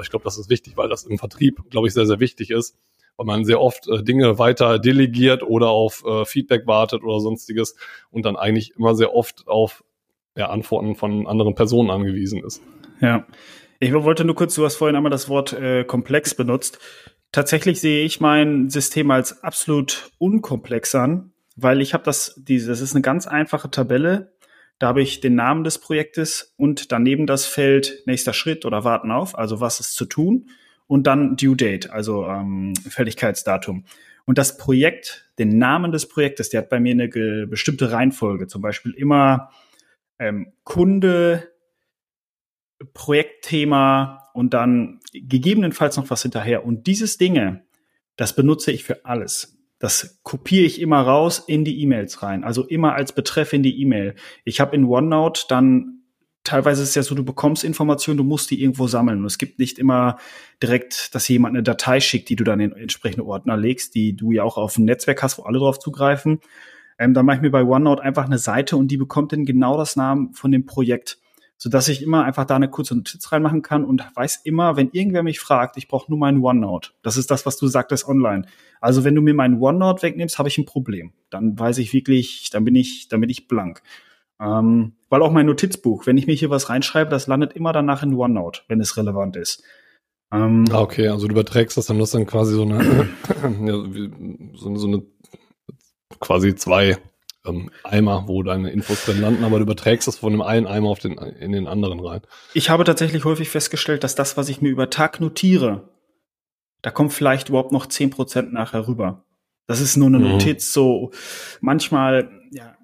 [0.03, 2.77] Ich glaube, das ist wichtig, weil das im Vertrieb, glaube ich, sehr, sehr wichtig ist,
[3.17, 7.77] weil man sehr oft äh, Dinge weiter delegiert oder auf äh, Feedback wartet oder sonstiges
[8.11, 9.85] und dann eigentlich immer sehr oft auf
[10.37, 12.63] ja, Antworten von anderen Personen angewiesen ist.
[13.01, 13.27] Ja.
[13.79, 16.79] Ich wollte nur kurz, du hast vorhin einmal das Wort äh, komplex benutzt.
[17.33, 22.81] Tatsächlich sehe ich mein System als absolut unkomplex an, weil ich habe das, diese, das
[22.81, 24.33] ist eine ganz einfache Tabelle,
[24.79, 29.11] da habe ich den Namen des Projektes und daneben das Feld nächster Schritt oder warten
[29.11, 30.51] auf, also was ist zu tun
[30.87, 33.85] und dann Due Date, also ähm, Fälligkeitsdatum.
[34.25, 38.61] Und das Projekt, den Namen des Projektes, der hat bei mir eine bestimmte Reihenfolge, zum
[38.61, 39.51] Beispiel immer
[40.19, 41.53] ähm, Kunde,
[42.93, 46.65] Projektthema und dann gegebenenfalls noch was hinterher.
[46.65, 47.65] Und dieses Dinge,
[48.17, 49.56] das benutze ich für alles.
[49.79, 52.45] Das kopiere ich immer raus in die E-Mails rein.
[52.45, 54.15] Also immer als Betreff in die E-Mail.
[54.45, 55.97] Ich habe in OneNote dann
[56.47, 59.19] teilweise ist es ja so, du bekommst Informationen, du musst die irgendwo sammeln.
[59.19, 60.17] Und es gibt nicht immer
[60.63, 64.33] direkt, dass jemand eine Datei schickt, die du dann in entsprechende Ordner legst, die du
[64.33, 66.41] ja auch auf dem Netzwerk hast, wo alle drauf zugreifen.
[66.99, 69.77] Ähm, dann mache ich mir bei OneNote einfach eine Seite und die bekommt dann genau
[69.77, 71.19] das Namen von dem Projekt.
[71.59, 75.23] Sodass ich immer einfach da eine kurze Notiz reinmachen kann und weiß immer, wenn irgendwer
[75.23, 76.91] mich fragt, ich brauche nur meinen OneNote.
[77.03, 78.47] Das ist das, was du sagtest online.
[78.81, 81.13] Also wenn du mir meinen OneNote wegnimmst, habe ich ein Problem.
[81.31, 83.83] Dann weiß ich wirklich, dann bin ich, dann bin ich blank.
[84.39, 88.03] Ähm, weil auch mein Notizbuch, wenn ich mir hier was reinschreibe, das landet immer danach
[88.03, 89.63] in OneNote, wenn es relevant ist.
[90.33, 93.09] Ähm, ah, okay, also du überträgst das, dann hast dann quasi so eine,
[94.55, 95.03] so, so eine
[96.21, 96.99] quasi zwei
[97.47, 100.89] ähm, Eimer, wo deine Infos drin landen, aber du überträgst das von dem einen Eimer
[100.89, 102.21] auf den, in den anderen rein.
[102.55, 105.89] Ich habe tatsächlich häufig festgestellt, dass das, was ich mir über Tag notiere,
[106.83, 109.25] da kommt vielleicht überhaupt noch zehn Prozent nachher rüber.
[109.67, 110.33] Das ist nur eine mhm.
[110.33, 111.11] Notiz, so
[111.61, 112.77] manchmal ja,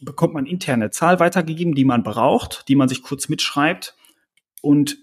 [0.00, 3.94] bekommt man interne Zahl weitergegeben, die man braucht, die man sich kurz mitschreibt
[4.62, 4.96] und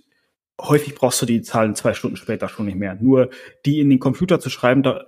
[0.59, 2.95] häufig brauchst du die Zahlen zwei Stunden später schon nicht mehr.
[2.95, 3.29] Nur
[3.65, 5.05] die in den Computer zu schreiben, da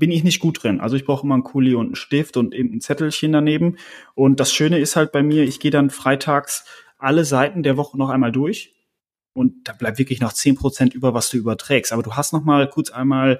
[0.00, 0.80] bin ich nicht gut drin.
[0.80, 3.76] Also ich brauche immer einen Kuli und einen Stift und eben ein Zettelchen daneben.
[4.14, 6.64] Und das Schöne ist halt bei mir, ich gehe dann freitags
[6.98, 8.74] alle Seiten der Woche noch einmal durch
[9.32, 11.92] und da bleibt wirklich noch zehn Prozent über, was du überträgst.
[11.92, 13.38] Aber du hast noch mal kurz einmal,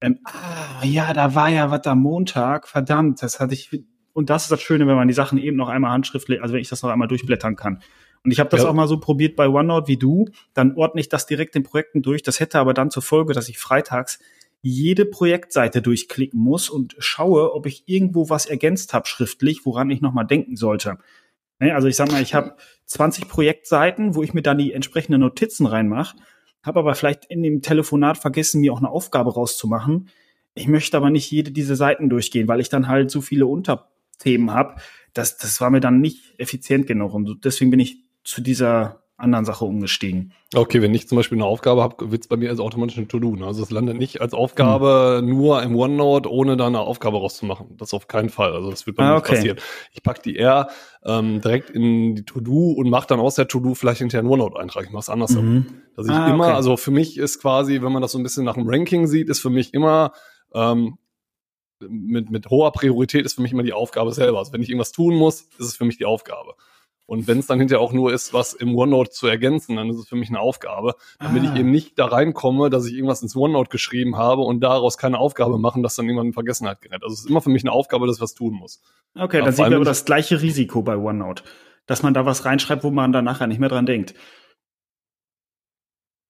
[0.00, 4.44] ähm, ah, ja, da war ja was am Montag, verdammt, das hatte ich, und das
[4.44, 6.82] ist das Schöne, wenn man die Sachen eben noch einmal handschriftlich, also wenn ich das
[6.82, 7.82] noch einmal durchblättern kann.
[8.24, 8.68] Und ich habe das ja.
[8.68, 12.02] auch mal so probiert bei OneNote wie du, dann ordne ich das direkt in Projekten
[12.02, 12.22] durch.
[12.22, 14.18] Das hätte aber dann zur Folge, dass ich freitags
[14.68, 20.00] jede Projektseite durchklicken muss und schaue, ob ich irgendwo was ergänzt habe schriftlich, woran ich
[20.00, 20.98] nochmal denken sollte.
[21.58, 25.20] Ne, also ich sag mal, ich habe 20 Projektseiten, wo ich mir dann die entsprechenden
[25.20, 26.16] Notizen reinmache,
[26.62, 30.08] habe aber vielleicht in dem Telefonat vergessen, mir auch eine Aufgabe rauszumachen.
[30.54, 34.52] Ich möchte aber nicht jede diese Seiten durchgehen, weil ich dann halt so viele Unterthemen
[34.52, 34.80] habe.
[35.14, 39.44] Das, das war mir dann nicht effizient genug und deswegen bin ich zu dieser anderen
[39.44, 40.32] Sache umgestiegen.
[40.54, 43.08] Okay, wenn ich zum Beispiel eine Aufgabe habe, wird es bei mir als automatisch ein
[43.08, 43.34] To-Do.
[43.34, 43.46] Ne?
[43.46, 45.28] Also es landet nicht als Aufgabe hm.
[45.28, 47.76] nur im OneNote, ohne da eine Aufgabe rauszumachen.
[47.76, 48.52] Das auf keinen Fall.
[48.52, 49.32] Also das wird bei ah, mir okay.
[49.32, 49.58] nicht passieren.
[49.92, 50.68] Ich pack die eher
[51.04, 54.84] ähm, direkt in die To-Do und mache dann aus der To-Do vielleicht hinterher einen OneNote-Eintrag.
[54.84, 55.52] Ich mache es andersrum.
[55.52, 55.66] Mhm.
[55.96, 56.54] Dass ich ah, immer, okay.
[56.54, 59.28] also für mich ist quasi, wenn man das so ein bisschen nach dem Ranking sieht,
[59.28, 60.12] ist für mich immer
[60.54, 60.96] ähm,
[61.80, 64.38] mit, mit hoher Priorität ist für mich immer die Aufgabe selber.
[64.38, 66.54] Also wenn ich irgendwas tun muss, ist es für mich die Aufgabe.
[67.08, 69.96] Und wenn es dann hinterher auch nur ist, was im OneNote zu ergänzen, dann ist
[69.96, 71.52] es für mich eine Aufgabe, damit ah.
[71.54, 75.18] ich eben nicht da reinkomme, dass ich irgendwas ins OneNote geschrieben habe und daraus keine
[75.18, 77.02] Aufgabe machen, das dann irgendwann in Vergessenheit gerät.
[77.02, 78.82] Also es ist immer für mich eine Aufgabe, dass ich was tun muss.
[79.14, 81.44] Okay, ja, dann sehen wir aber das gleiche Risiko bei OneNote,
[81.86, 84.12] dass man da was reinschreibt, wo man dann nachher nicht mehr dran denkt.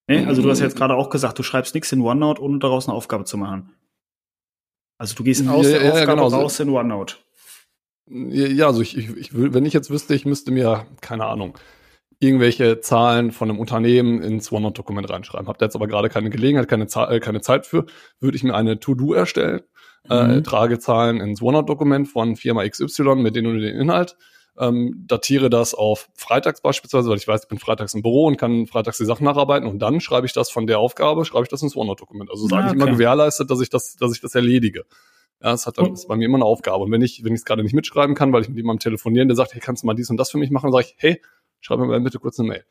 [0.06, 0.26] Nee?
[0.26, 2.96] Also du hast jetzt gerade auch gesagt, du schreibst nichts in OneNote, ohne daraus eine
[2.96, 3.74] Aufgabe zu machen.
[4.96, 6.28] Also du gehst aus ja, der ja, Aufgabe genau.
[6.28, 7.16] raus in OneNote.
[8.10, 11.58] Ja, also ich, ich, ich, wenn ich jetzt wüsste, ich müsste mir, keine Ahnung,
[12.20, 15.46] irgendwelche Zahlen von einem Unternehmen ins OneNote-Dokument reinschreiben.
[15.46, 17.86] Habt ihr jetzt aber gerade keine Gelegenheit, keine, äh, keine Zeit für,
[18.20, 19.60] würde ich mir eine To-Do erstellen,
[20.10, 20.30] äh, mhm.
[20.30, 24.16] äh, trage Zahlen ins OneNote-Dokument von Firma XY mit denen und den Inhalt,
[24.58, 28.36] ähm, datiere das auf freitags beispielsweise, weil ich weiß, ich bin freitags im Büro und
[28.36, 31.50] kann freitags die Sachen nacharbeiten und dann schreibe ich das von der Aufgabe, schreibe ich
[31.50, 32.30] das ins OneNote-Dokument.
[32.30, 32.76] Also sage ah, okay.
[32.76, 34.84] ich immer gewährleistet, dass ich das, dass ich das erledige.
[35.42, 36.84] Ja, es hat dann, ist bei mir immer eine Aufgabe.
[36.84, 39.28] Und wenn ich, wenn ich es gerade nicht mitschreiben kann, weil ich mit jemandem telefonieren,
[39.28, 41.22] der sagt, hey, kannst du mal dies und das für mich machen, sage ich, hey,
[41.60, 42.64] schreib mir mal bitte kurz eine Mail.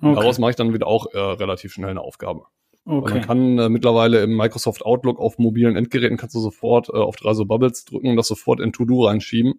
[0.00, 0.14] Okay.
[0.14, 2.46] Daraus mache ich dann wieder auch äh, relativ schnell eine Aufgabe.
[2.86, 3.04] Okay.
[3.04, 6.92] Weil man kann äh, mittlerweile im Microsoft Outlook auf mobilen Endgeräten kannst du sofort äh,
[6.92, 9.54] auf drei so Bubbles drücken und das sofort in To-Do reinschieben.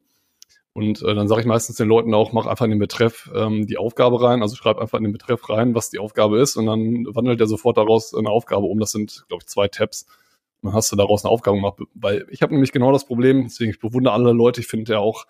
[0.73, 3.65] Und äh, dann sage ich meistens den Leuten auch, mach einfach in den Betreff ähm,
[3.65, 6.65] die Aufgabe rein, also schreib einfach in den Betreff rein, was die Aufgabe ist und
[6.65, 8.79] dann wandelt er sofort daraus eine Aufgabe um.
[8.79, 10.05] Das sind, glaube ich, zwei Tabs
[10.65, 11.79] dann hast du daraus eine Aufgabe gemacht.
[11.93, 14.99] Weil ich habe nämlich genau das Problem, deswegen ich bewundere alle Leute, ich finde ja
[14.99, 15.25] auch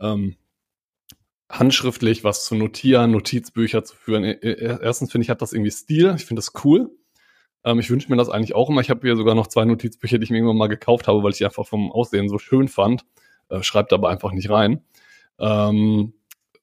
[0.00, 0.36] ähm,
[1.50, 4.24] handschriftlich was zu notieren, Notizbücher zu führen.
[4.24, 6.90] E, e, erstens finde ich, hat das irgendwie Stil, ich finde das cool.
[7.64, 8.80] Ähm, ich wünsche mir das eigentlich auch immer.
[8.80, 11.32] Ich habe hier sogar noch zwei Notizbücher, die ich mir irgendwann mal gekauft habe, weil
[11.32, 13.04] ich die einfach vom Aussehen so schön fand.
[13.48, 14.84] Äh, schreibt aber einfach nicht rein.
[15.38, 16.14] Ähm,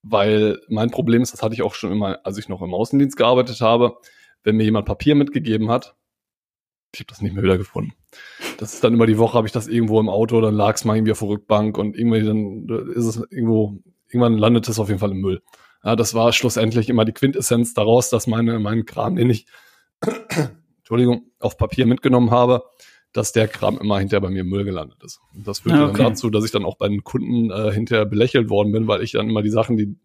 [0.03, 3.17] weil mein Problem ist, das hatte ich auch schon immer, als ich noch im Außendienst
[3.17, 3.97] gearbeitet habe,
[4.43, 5.95] wenn mir jemand Papier mitgegeben hat,
[6.95, 7.93] ich habe das nicht mehr wieder gefunden.
[8.58, 10.86] Das ist dann immer die Woche, habe ich das irgendwo im Auto, dann lag es
[10.86, 13.77] mal irgendwie auf der Rückbank und irgendwie dann ist es irgendwo,
[14.08, 15.41] irgendwann landet es auf jeden Fall im Müll.
[15.84, 19.45] Ja, das war schlussendlich immer die Quintessenz daraus, dass meine, mein Kram, den ich,
[20.79, 22.63] Entschuldigung, auf Papier mitgenommen habe,
[23.12, 25.19] dass der Kram immer hinterher bei mir im Müll gelandet ist.
[25.34, 25.97] Und das führte okay.
[25.97, 29.03] dann dazu, dass ich dann auch bei den Kunden äh, hinterher belächelt worden bin, weil
[29.03, 29.95] ich dann immer die Sachen, die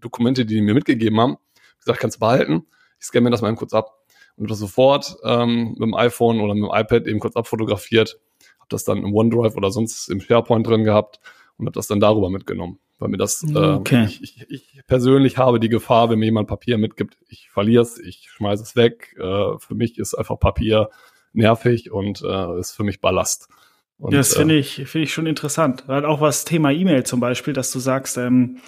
[0.00, 1.36] Dokumente, die die mir mitgegeben haben,
[1.78, 2.66] gesagt, kannst du behalten,
[2.98, 4.03] ich scanne mir das mal eben kurz ab
[4.36, 8.18] und das sofort ähm, mit dem iPhone oder mit dem iPad eben kurz abfotografiert,
[8.58, 11.20] habe das dann im OneDrive oder sonst im SharePoint drin gehabt
[11.56, 12.78] und habe das dann darüber mitgenommen.
[12.98, 14.04] Weil mir das, äh, okay.
[14.04, 17.98] ich, ich, ich persönlich habe die Gefahr, wenn mir jemand Papier mitgibt, ich verliere es,
[17.98, 19.16] ich schmeiße es weg.
[19.18, 20.90] Äh, für mich ist einfach Papier
[21.32, 23.48] nervig und äh, ist für mich Ballast.
[23.98, 25.84] Und, ja, das finde äh, ich, finde ich schon interessant.
[25.86, 28.58] Weil auch was Thema E-Mail zum Beispiel, dass du sagst, ähm,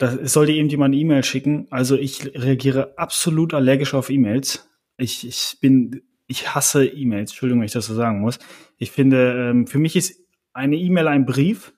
[0.00, 1.66] da soll dir irgendjemand eine E-Mail schicken.
[1.68, 4.66] Also ich reagiere absolut allergisch auf E-Mails.
[4.96, 7.32] Ich, ich bin, ich hasse E-Mails.
[7.32, 8.38] Entschuldigung, wenn ich das so sagen muss.
[8.78, 10.18] Ich finde, ähm, für mich ist
[10.54, 11.74] eine E-Mail ein Brief.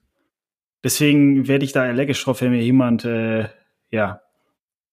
[0.85, 3.49] Deswegen werde ich da allergisch drauf, wenn mir jemand, äh,
[3.91, 4.21] ja,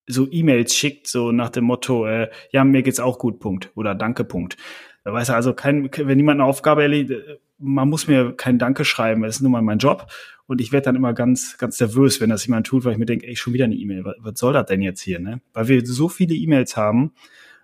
[0.08, 3.72] so E-Mails schickt, so nach dem Motto, äh, ja, mir geht's auch gut, Punkt.
[3.76, 4.58] Oder Danke, Punkt.
[5.04, 8.58] Da weiß er also kein, wenn jemand eine Aufgabe erledigt, äh, man muss mir kein
[8.58, 10.08] Danke schreiben, das ist nun mal mein Job.
[10.50, 13.06] Und ich werde dann immer ganz, ganz nervös, wenn das jemand tut, weil ich mir
[13.06, 14.04] denke, ey, schon wieder eine E-Mail.
[14.04, 15.42] Was, was soll das denn jetzt hier, ne?
[15.54, 17.12] Weil wir so viele E-Mails haben.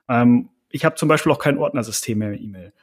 [0.08, 2.74] Ähm, ich habe zum Beispiel auch kein Ordnersystem mehr mit E-Mail.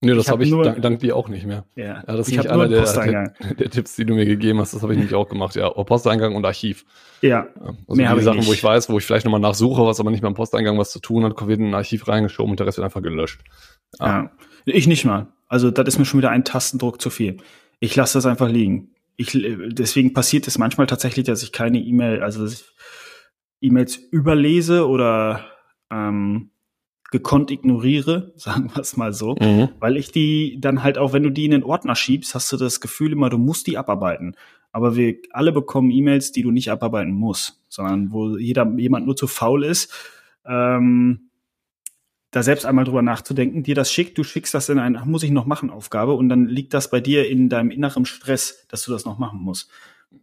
[0.00, 1.64] Nee, das Ich hab habe ich dank, dank dir auch nicht mehr.
[1.74, 3.34] Ja, Ja, das ist ich nicht habe nur einer der, Posteingang.
[3.40, 4.72] der, der Tipps, die du mir gegeben hast.
[4.72, 5.56] Das habe ich nämlich auch gemacht.
[5.56, 6.84] Ja, Posteingang und Archiv.
[7.20, 8.48] Ja, Also Mehr die ich Sachen, nicht.
[8.48, 11.00] wo ich weiß, wo ich vielleicht nochmal nachsuche, was aber nicht beim Posteingang was zu
[11.00, 13.40] tun hat, wird in ein Archiv reingeschoben und der Rest wird einfach gelöscht.
[13.98, 14.30] ja.
[14.66, 15.26] Ich nicht mal.
[15.48, 17.38] Also das ist mir schon wieder ein Tastendruck zu viel.
[17.80, 18.90] Ich lasse das einfach liegen.
[19.20, 22.64] Ich, deswegen passiert es manchmal tatsächlich, dass ich keine E-Mail, also dass ich
[23.60, 25.44] E-Mails überlese oder
[25.90, 26.50] ähm,
[27.10, 29.34] gekonnt ignoriere, sagen wir es mal so.
[29.40, 29.70] Mhm.
[29.80, 32.56] Weil ich die dann halt auch, wenn du die in den Ordner schiebst, hast du
[32.56, 34.36] das Gefühl immer, du musst die abarbeiten.
[34.70, 39.16] Aber wir alle bekommen E-Mails, die du nicht abarbeiten musst, sondern wo jeder, jemand nur
[39.16, 39.92] zu faul ist,
[40.46, 41.27] ähm,
[42.30, 45.30] da selbst einmal drüber nachzudenken, dir das schickt, du schickst das in ein, muss ich
[45.30, 48.92] noch machen, Aufgabe, und dann liegt das bei dir in deinem inneren Stress, dass du
[48.92, 49.70] das noch machen musst.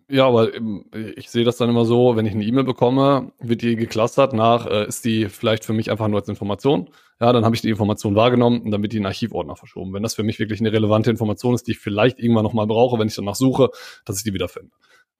[0.07, 3.61] Ja, aber ähm, ich sehe das dann immer so, wenn ich eine E-Mail bekomme, wird
[3.61, 6.89] die geclustert nach, äh, ist die vielleicht für mich einfach nur als Information.
[7.19, 9.93] Ja, dann habe ich die Information wahrgenommen und dann wird die in den Archivordner verschoben.
[9.93, 12.99] Wenn das für mich wirklich eine relevante Information ist, die ich vielleicht irgendwann nochmal brauche,
[12.99, 13.69] wenn ich danach suche,
[14.05, 14.71] dass ich die wiederfinde.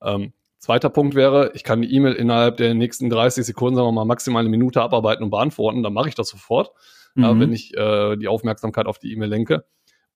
[0.02, 3.92] Ähm, zweiter Punkt wäre, ich kann die E-Mail innerhalb der nächsten 30 Sekunden, sagen wir
[3.92, 6.70] mal, maximal eine Minute abarbeiten und beantworten, dann mache ich das sofort,
[7.14, 7.40] Mhm.
[7.40, 9.64] wenn ich äh, die Aufmerksamkeit auf die E-Mail lenke.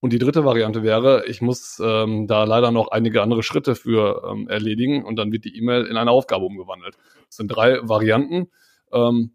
[0.00, 4.22] Und die dritte Variante wäre, ich muss ähm, da leider noch einige andere Schritte für
[4.30, 6.96] ähm, erledigen und dann wird die E-Mail in eine Aufgabe umgewandelt.
[7.26, 8.50] Das sind drei Varianten
[8.92, 9.32] ähm,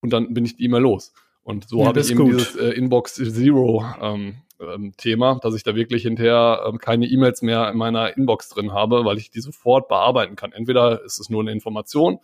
[0.00, 1.12] und dann bin ich die E-Mail los.
[1.42, 2.32] Und so Ja, habe ich eben gut.
[2.34, 7.42] dieses äh, Inbox Zero ähm, ähm, Thema, dass ich da wirklich hinterher ähm, keine E-Mails
[7.42, 10.52] mehr in meiner Inbox drin habe, weil ich die sofort bearbeiten kann.
[10.52, 12.18] Entweder ist es nur eine Information,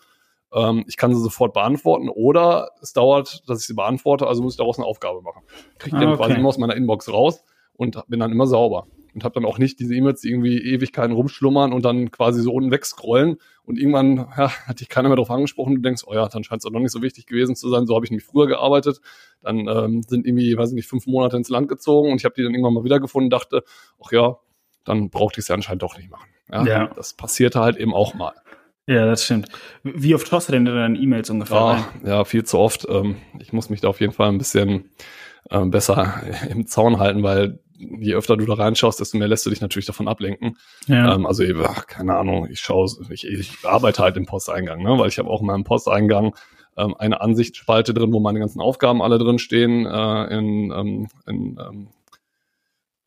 [0.53, 4.55] ähm, ich kann sie sofort beantworten oder es dauert, dass ich sie beantworte, also muss
[4.55, 5.43] ich daraus eine Aufgabe machen.
[5.79, 6.19] Kriege Ah, dann okay.
[6.19, 8.87] quasi immer aus meiner Inbox raus und bin dann immer sauber.
[9.15, 12.53] Und habe dann auch nicht diese E-Mails, die irgendwie Ewigkeiten rumschlummern und dann quasi so
[12.53, 13.37] unten wegscrollen.
[13.65, 15.75] Und irgendwann ja, hat dich keiner mehr darauf angesprochen.
[15.75, 17.87] Du denkst, oh ja, dann scheint es auch noch nicht so wichtig gewesen zu sein.
[17.87, 19.01] So habe ich nämlich früher gearbeitet.
[19.43, 22.35] Dann ähm, sind irgendwie, weiß ich nicht, fünf Monate ins Land gezogen und ich habe
[22.37, 23.63] die dann irgendwann mal wiedergefunden und dachte,
[24.03, 24.37] ach ja,
[24.85, 26.29] dann brauchte ich es ja anscheinend doch nicht machen.
[26.51, 26.87] Ja, Ja.
[26.97, 28.33] Das passierte halt eben auch mal.
[28.87, 29.49] Ja, das stimmt.
[29.85, 31.85] Wie oft schaust du denn in deine E-Mails ungefähr Ja, rein?
[32.05, 32.87] ja, viel zu oft.
[32.89, 34.91] Ähm, ich muss mich da auf jeden Fall ein bisschen
[35.51, 37.61] ähm, besser im Zaun halten, weil
[38.01, 40.57] je öfter du da reinschaust, desto mehr lässt du dich natürlich davon ablenken.
[40.87, 41.15] Ja.
[41.15, 44.99] Ähm, also ach, keine Ahnung, ich schaue, ich, ich arbeite halt im Posteingang, ne?
[44.99, 46.35] weil ich habe auch in meinem Posteingang
[46.77, 51.59] ähm, eine Ansichtsspalte drin, wo meine ganzen Aufgaben alle drin stehen, äh, in, ähm, in
[51.61, 51.89] ähm,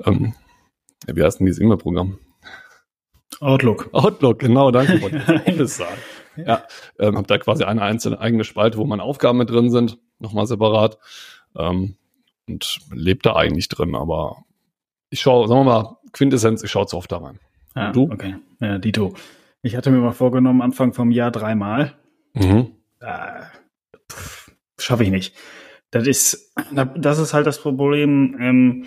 [0.03, 0.33] ähm,
[1.07, 2.19] wie heißt denn dieses E-Mail-Programm?
[3.39, 3.89] Outlook.
[3.91, 5.01] Outlook, genau, danke.
[5.45, 5.97] Office sagen.
[6.37, 6.63] Ja,
[6.99, 10.47] ähm, habe da quasi eine einzelne eigene Spalte, wo meine Aufgaben mit drin sind, nochmal
[10.47, 10.97] separat.
[11.57, 11.95] Ähm,
[12.47, 14.43] und lebe da eigentlich drin, aber
[15.09, 17.39] ich schaue, sagen wir mal, Quintessenz, ich schaue zu oft da rein.
[17.75, 18.09] Ja, Du?
[18.11, 18.35] Okay.
[18.59, 19.13] Ja, Dito.
[19.61, 21.93] Ich hatte mir mal vorgenommen, Anfang vom Jahr dreimal.
[22.33, 22.71] Mhm.
[22.99, 23.41] Äh,
[24.79, 25.35] Schaffe ich nicht.
[25.91, 26.53] Das ist,
[26.95, 28.37] das ist halt das Problem.
[28.39, 28.85] Ähm,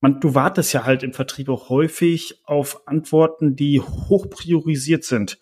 [0.00, 5.38] man, du wartest ja halt im Vertrieb auch häufig auf Antworten, die hoch priorisiert sind.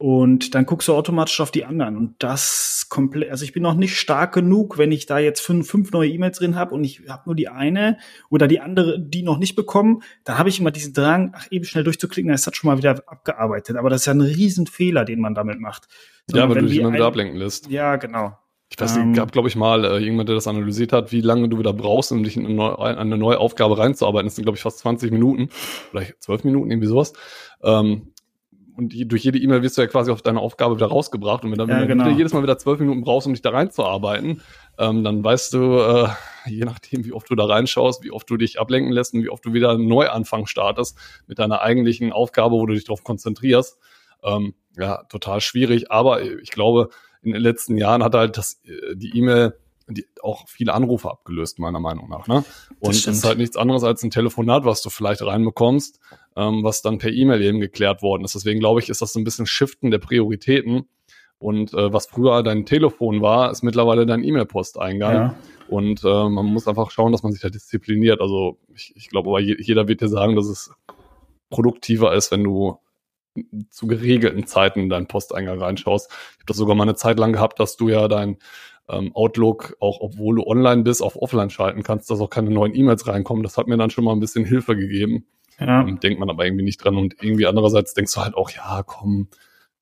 [0.00, 1.96] Und dann guckst du automatisch auf die anderen.
[1.96, 5.68] Und das komplett, also ich bin noch nicht stark genug, wenn ich da jetzt fünf,
[5.68, 7.98] fünf neue E-Mails drin habe und ich habe nur die eine
[8.30, 11.64] oder die andere, die noch nicht bekommen, dann habe ich immer diesen Drang, ach, eben
[11.64, 13.76] schnell durchzuklicken, dann ist das schon mal wieder abgearbeitet.
[13.76, 15.88] Aber das ist ja ein Riesenfehler, den man damit macht.
[15.88, 17.68] Ja, Sondern weil wenn du dich immer wieder ablenken lässt.
[17.68, 18.38] Ja, genau.
[18.70, 21.48] Ich weiß Ähm, gab, glaube ich, mal äh, jemand, der das analysiert hat, wie lange
[21.48, 24.26] du wieder brauchst, um dich in eine neue, eine neue Aufgabe reinzuarbeiten.
[24.26, 25.48] Das sind, glaube ich, fast 20 Minuten,
[25.90, 27.14] vielleicht 12 Minuten, irgendwie sowas.
[27.62, 28.12] Ähm,
[28.78, 31.42] und die, durch jede E-Mail wirst du ja quasi auf deine Aufgabe wieder rausgebracht.
[31.42, 32.04] Und wenn, dann, Ja, wenn genau.
[32.04, 34.40] du jedes Mal wieder zwölf Minuten brauchst, um dich da reinzuarbeiten,
[34.78, 36.08] ähm, dann weißt du, äh,
[36.46, 39.30] je nachdem, wie oft du da reinschaust, wie oft du dich ablenken lässt und wie
[39.30, 43.78] oft du wieder einen Neuanfang startest mit deiner eigentlichen Aufgabe, wo du dich darauf konzentrierst.
[44.22, 45.90] Ähm, ja, total schwierig.
[45.90, 49.54] Aber ich glaube, in den letzten Jahren hat halt das, äh, die E-Mail
[49.90, 52.26] die auch viele Anrufe abgelöst, meiner Meinung nach.
[52.26, 52.44] Ne?
[52.78, 53.16] Und es stimmt.
[53.16, 55.98] ist halt nichts anderes als ein Telefonat, was du vielleicht reinbekommst,
[56.38, 58.36] ähm, was dann per E-Mail eben geklärt worden ist.
[58.36, 60.88] Deswegen glaube ich, ist das so ein bisschen Shiften der Prioritäten.
[61.38, 65.14] Und äh, was früher dein Telefon war, ist mittlerweile dein E-Mail-Posteingang.
[65.14, 65.34] Ja.
[65.68, 68.20] Und äh, man muss einfach schauen, dass man sich da diszipliniert.
[68.20, 70.70] Also ich, ich glaube, aber je, jeder wird dir sagen, dass es
[71.50, 72.78] produktiver ist, wenn du
[73.70, 76.10] zu geregelten Zeiten in deinen Posteingang reinschaust.
[76.10, 78.38] Ich habe das sogar mal eine Zeit lang gehabt, dass du ja dein
[78.88, 82.74] ähm, Outlook, auch obwohl du online bist, auf Offline schalten kannst, dass auch keine neuen
[82.74, 83.42] E-Mails reinkommen.
[83.42, 85.26] Das hat mir dann schon mal ein bisschen Hilfe gegeben.
[85.58, 85.82] Ja.
[85.82, 86.96] Ähm, denkt man aber irgendwie nicht dran.
[86.96, 89.28] Und irgendwie andererseits denkst du halt auch, ja, komm,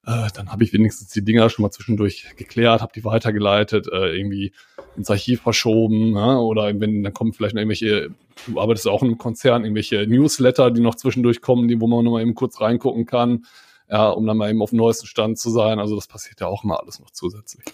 [0.06, 4.16] äh, dann habe ich wenigstens die Dinger schon mal zwischendurch geklärt, habe die weitergeleitet, äh,
[4.16, 4.52] irgendwie
[4.96, 6.40] ins Archiv verschoben, ne?
[6.40, 8.10] oder wenn dann kommen vielleicht noch irgendwelche,
[8.46, 12.04] du arbeitest auch in einem Konzern, irgendwelche Newsletter, die noch zwischendurch kommen, die, wo man
[12.04, 13.46] noch mal eben kurz reingucken kann,
[13.90, 15.80] ja, um dann mal eben auf dem neuesten Stand zu sein.
[15.80, 17.64] Also das passiert ja auch immer alles noch zusätzlich.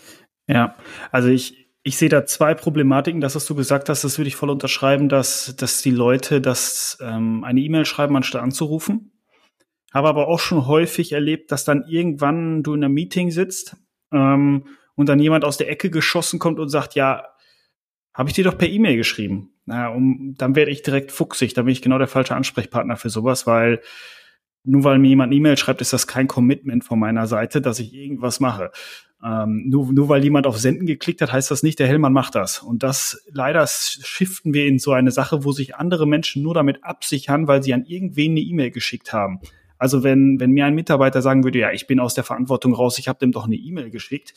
[0.48, 0.74] Ja,
[1.10, 3.20] also ich, ich sehe da zwei Problematiken.
[3.20, 6.98] Das, was du gesagt hast, das würde ich voll unterschreiben, dass, dass die Leute das
[7.00, 9.12] ähm, eine E-Mail schreiben, anstatt anzurufen.
[9.92, 13.76] Habe aber auch schon häufig erlebt, dass dann irgendwann du in einem Meeting sitzt
[14.12, 17.24] ähm, und dann jemand aus der Ecke geschossen kommt und sagt, ja,
[18.14, 19.50] habe ich dir doch per E-Mail geschrieben.
[19.64, 21.54] Na, um, dann werde ich direkt fuchsig.
[21.54, 23.80] Da bin ich genau der falsche Ansprechpartner für sowas, weil
[24.64, 27.92] nur weil mir jemand E-Mail schreibt, ist das kein Commitment von meiner Seite, dass ich
[27.94, 28.70] irgendwas mache.
[29.24, 32.34] Ähm, nur, nur weil jemand auf Senden geklickt hat, heißt das nicht, der Hellmann macht
[32.34, 32.58] das.
[32.58, 36.82] Und das leider shiften wir in so eine Sache, wo sich andere Menschen nur damit
[36.82, 39.40] absichern, weil sie an irgendwen eine E-Mail geschickt haben.
[39.78, 42.98] Also wenn, wenn mir ein Mitarbeiter sagen würde, ja, ich bin aus der Verantwortung raus,
[42.98, 44.34] ich habe dem doch eine E-Mail geschickt,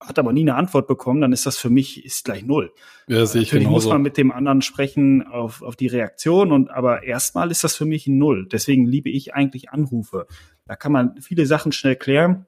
[0.00, 2.72] hat aber nie eine Antwort bekommen, dann ist das für mich ist gleich null.
[3.06, 3.88] Ja, sehe ich Natürlich genauso.
[3.88, 7.76] muss man mit dem anderen sprechen auf, auf die Reaktion und aber erstmal ist das
[7.76, 8.48] für mich ein Null.
[8.50, 10.26] Deswegen liebe ich eigentlich Anrufe.
[10.66, 12.46] Da kann man viele Sachen schnell klären.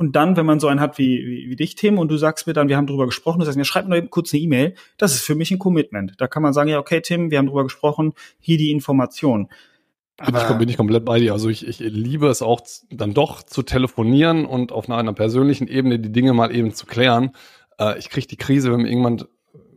[0.00, 2.46] Und dann, wenn man so einen hat wie, wie, wie dich, Tim, und du sagst
[2.46, 5.14] mir dann, wir haben drüber gesprochen, du sagst mir, schreib mir kurz eine E-Mail, das
[5.14, 6.14] ist für mich ein Commitment.
[6.16, 9.50] Da kann man sagen, ja, okay, Tim, wir haben drüber gesprochen, hier die Information.
[10.24, 11.34] Bin ich, bin ich komplett bei dir.
[11.34, 15.98] Also ich, ich liebe es auch dann doch zu telefonieren und auf einer persönlichen Ebene
[15.98, 17.32] die Dinge mal eben zu klären.
[17.78, 19.22] Äh, ich kriege die Krise, wenn, irgendwann,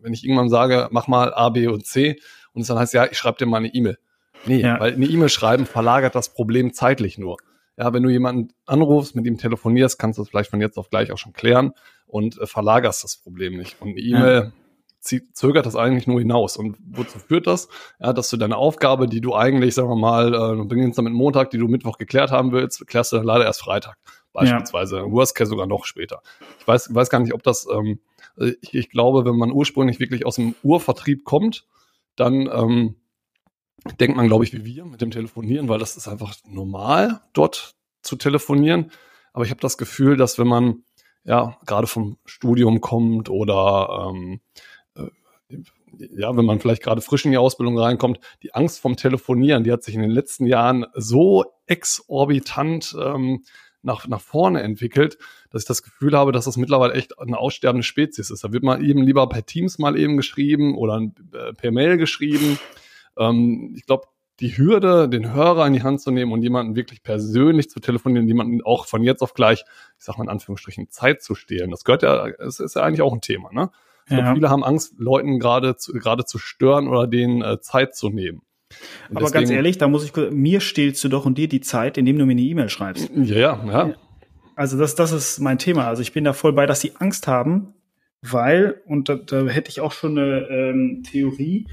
[0.02, 2.18] wenn ich irgendwann sage, mach mal A, B und C
[2.54, 3.98] und es dann heißt, ja, ich schreibe dir mal eine E-Mail.
[4.46, 4.80] Nee, ja.
[4.80, 7.36] weil eine E-Mail schreiben verlagert das Problem zeitlich nur.
[7.78, 10.90] Ja, wenn du jemanden anrufst, mit ihm telefonierst, kannst du es vielleicht von jetzt auf
[10.90, 11.74] gleich auch schon klären
[12.06, 13.82] und äh, verlagerst das Problem nicht.
[13.82, 14.52] Und eine E-Mail, ja
[15.34, 16.58] zögert das eigentlich nur hinaus.
[16.58, 17.68] Und wozu führt das?
[18.00, 21.14] Ja, dass du deine Aufgabe, die du eigentlich, sagen wir mal, äh, du beginnst damit
[21.14, 23.98] Montag, die du Mittwoch geklärt haben willst, klärst du dann leider erst Freitag.
[24.32, 24.98] Beispielsweise.
[24.98, 25.12] Ja.
[25.12, 26.22] Worst Case sogar noch später.
[26.60, 28.00] Ich weiß, weiß gar nicht, ob das, ähm,
[28.62, 31.66] ich, ich glaube, wenn man ursprünglich wirklich aus dem Urvertrieb kommt,
[32.16, 32.96] dann ähm,
[34.00, 37.76] denkt man, glaube ich, wie wir mit dem Telefonieren, weil das ist einfach normal, dort
[38.02, 38.92] zu telefonieren.
[39.34, 40.84] Aber ich habe das Gefühl, dass wenn man
[41.24, 44.42] ja gerade vom Studium kommt oder ähm,
[45.98, 49.72] ja, wenn man vielleicht gerade frisch in die Ausbildung reinkommt, die Angst vom Telefonieren, die
[49.72, 53.44] hat sich in den letzten Jahren so exorbitant ähm,
[53.82, 55.18] nach, nach vorne entwickelt,
[55.52, 58.44] dass ich das Gefühl habe, dass das mittlerweile echt eine aussterbende Spezies ist.
[58.44, 61.02] Da wird man eben lieber per Teams mal eben geschrieben oder
[61.34, 62.58] äh, per Mail geschrieben.
[63.18, 64.08] Ähm, ich glaube,
[64.40, 68.28] die Hürde, den Hörer in die Hand zu nehmen und jemanden wirklich persönlich zu telefonieren,
[68.28, 69.64] jemanden auch von jetzt auf gleich,
[69.98, 73.02] ich sag mal in Anführungsstrichen, Zeit zu stehlen, das gehört ja, es ist ja eigentlich
[73.02, 73.70] auch ein Thema, ne?
[74.06, 74.18] Ich ja.
[74.18, 78.10] glaube, viele haben Angst, Leuten gerade zu, gerade zu stören oder denen äh, Zeit zu
[78.10, 78.42] nehmen.
[79.10, 81.62] Und Aber deswegen, ganz ehrlich, da muss ich, mir stehlst du doch und dir die
[81.62, 83.12] Zeit, indem du mir eine E-Mail schreibst.
[83.16, 83.96] Ja, ja, ja.
[84.56, 85.88] Also das, das ist mein Thema.
[85.88, 87.76] Also ich bin da voll bei, dass sie Angst haben,
[88.22, 91.68] weil, und da, da hätte ich auch schon eine ähm, Theorie,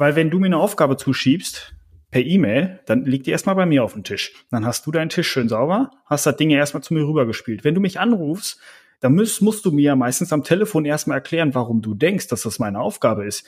[0.00, 1.74] weil wenn du mir eine Aufgabe zuschiebst,
[2.10, 4.32] per E-Mail, dann liegt die erstmal bei mir auf dem Tisch.
[4.50, 7.64] Dann hast du deinen Tisch schön sauber, hast das Ding ja erstmal zu mir rübergespielt.
[7.64, 8.58] Wenn du mich anrufst,
[9.00, 12.42] da musst, musst du mir ja meistens am Telefon erstmal erklären, warum du denkst, dass
[12.42, 13.46] das meine Aufgabe ist.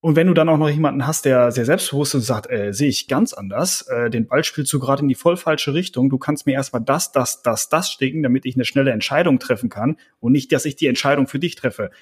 [0.00, 2.72] Und wenn du dann auch noch jemanden hast, der sehr selbstbewusst ist und sagt, äh,
[2.72, 6.10] sehe ich ganz anders, äh, den Ball spielst du gerade in die voll falsche Richtung,
[6.10, 9.70] du kannst mir erstmal das, das, das, das stecken, damit ich eine schnelle Entscheidung treffen
[9.70, 11.92] kann und nicht, dass ich die Entscheidung für dich treffe.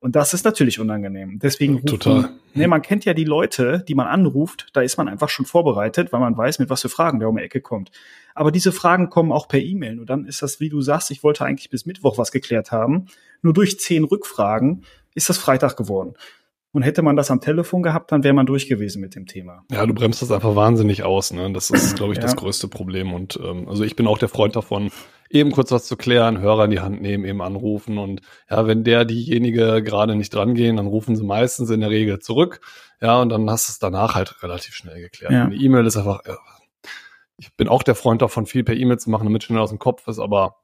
[0.00, 1.40] Und das ist natürlich unangenehm.
[1.40, 2.30] Deswegen rufen, Total.
[2.54, 6.12] Ne, man kennt ja die Leute, die man anruft, da ist man einfach schon vorbereitet,
[6.12, 7.90] weil man weiß, mit was für Fragen der um die Ecke kommt.
[8.34, 9.98] Aber diese Fragen kommen auch per E-Mail.
[9.98, 13.06] Und dann ist das, wie du sagst, ich wollte eigentlich bis Mittwoch was geklärt haben.
[13.42, 14.84] Nur durch zehn Rückfragen
[15.14, 16.14] ist das Freitag geworden.
[16.70, 19.64] Und hätte man das am Telefon gehabt, dann wäre man durch gewesen mit dem Thema.
[19.72, 21.32] Ja, du bremst das einfach wahnsinnig aus.
[21.32, 21.50] Ne?
[21.52, 22.22] Das ist, glaube ich, ja.
[22.22, 23.14] das größte Problem.
[23.14, 24.90] Und ähm, also ich bin auch der Freund davon,
[25.30, 27.98] eben kurz was zu klären, Hörer in die Hand nehmen, eben anrufen.
[27.98, 31.90] Und ja, wenn der diejenige gerade nicht dran gehen, dann rufen sie meistens in der
[31.90, 32.60] Regel zurück.
[33.00, 35.32] Ja, und dann hast du es danach halt relativ schnell geklärt.
[35.32, 35.44] Ja.
[35.44, 36.36] Eine E-Mail ist einfach, ja,
[37.36, 39.78] ich bin auch der Freund davon, viel per E-Mail zu machen, damit schnell aus dem
[39.78, 40.56] Kopf ist, aber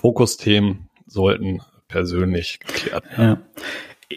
[0.00, 3.38] Fokusthemen sollten persönlich geklärt werden.
[3.56, 3.62] Ja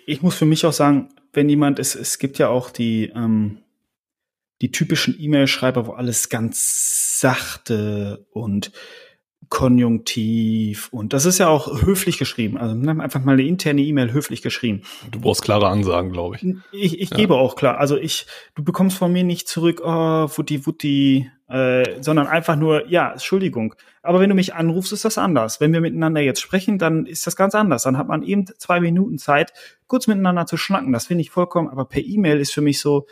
[0.06, 3.60] ich muss für mich auch sagen, wenn jemand, es, es gibt ja auch die, ähm,
[4.62, 8.72] die typischen E-Mail-Schreiber, wo alles ganz sachte und
[9.50, 12.58] Konjunktiv und das ist ja auch höflich geschrieben.
[12.58, 14.82] Also ne, einfach mal eine interne E-Mail höflich geschrieben.
[15.10, 16.46] Du brauchst klare Ansagen, glaube ich.
[16.74, 17.18] Ich, ich ja.
[17.18, 17.78] gebe auch klar.
[17.78, 18.26] Also ich,
[18.56, 23.74] du bekommst von mir nicht zurück, oh, Wutti, Wutti, äh, sondern einfach nur, ja, Entschuldigung.
[24.04, 25.62] Aber wenn du mich anrufst, ist das anders.
[25.62, 27.84] Wenn wir miteinander jetzt sprechen, dann ist das ganz anders.
[27.84, 29.54] Dann hat man eben zwei Minuten Zeit,
[29.88, 30.92] kurz miteinander zu schnacken.
[30.92, 31.70] Das finde ich vollkommen.
[31.70, 33.08] Aber per E-Mail ist für mich so,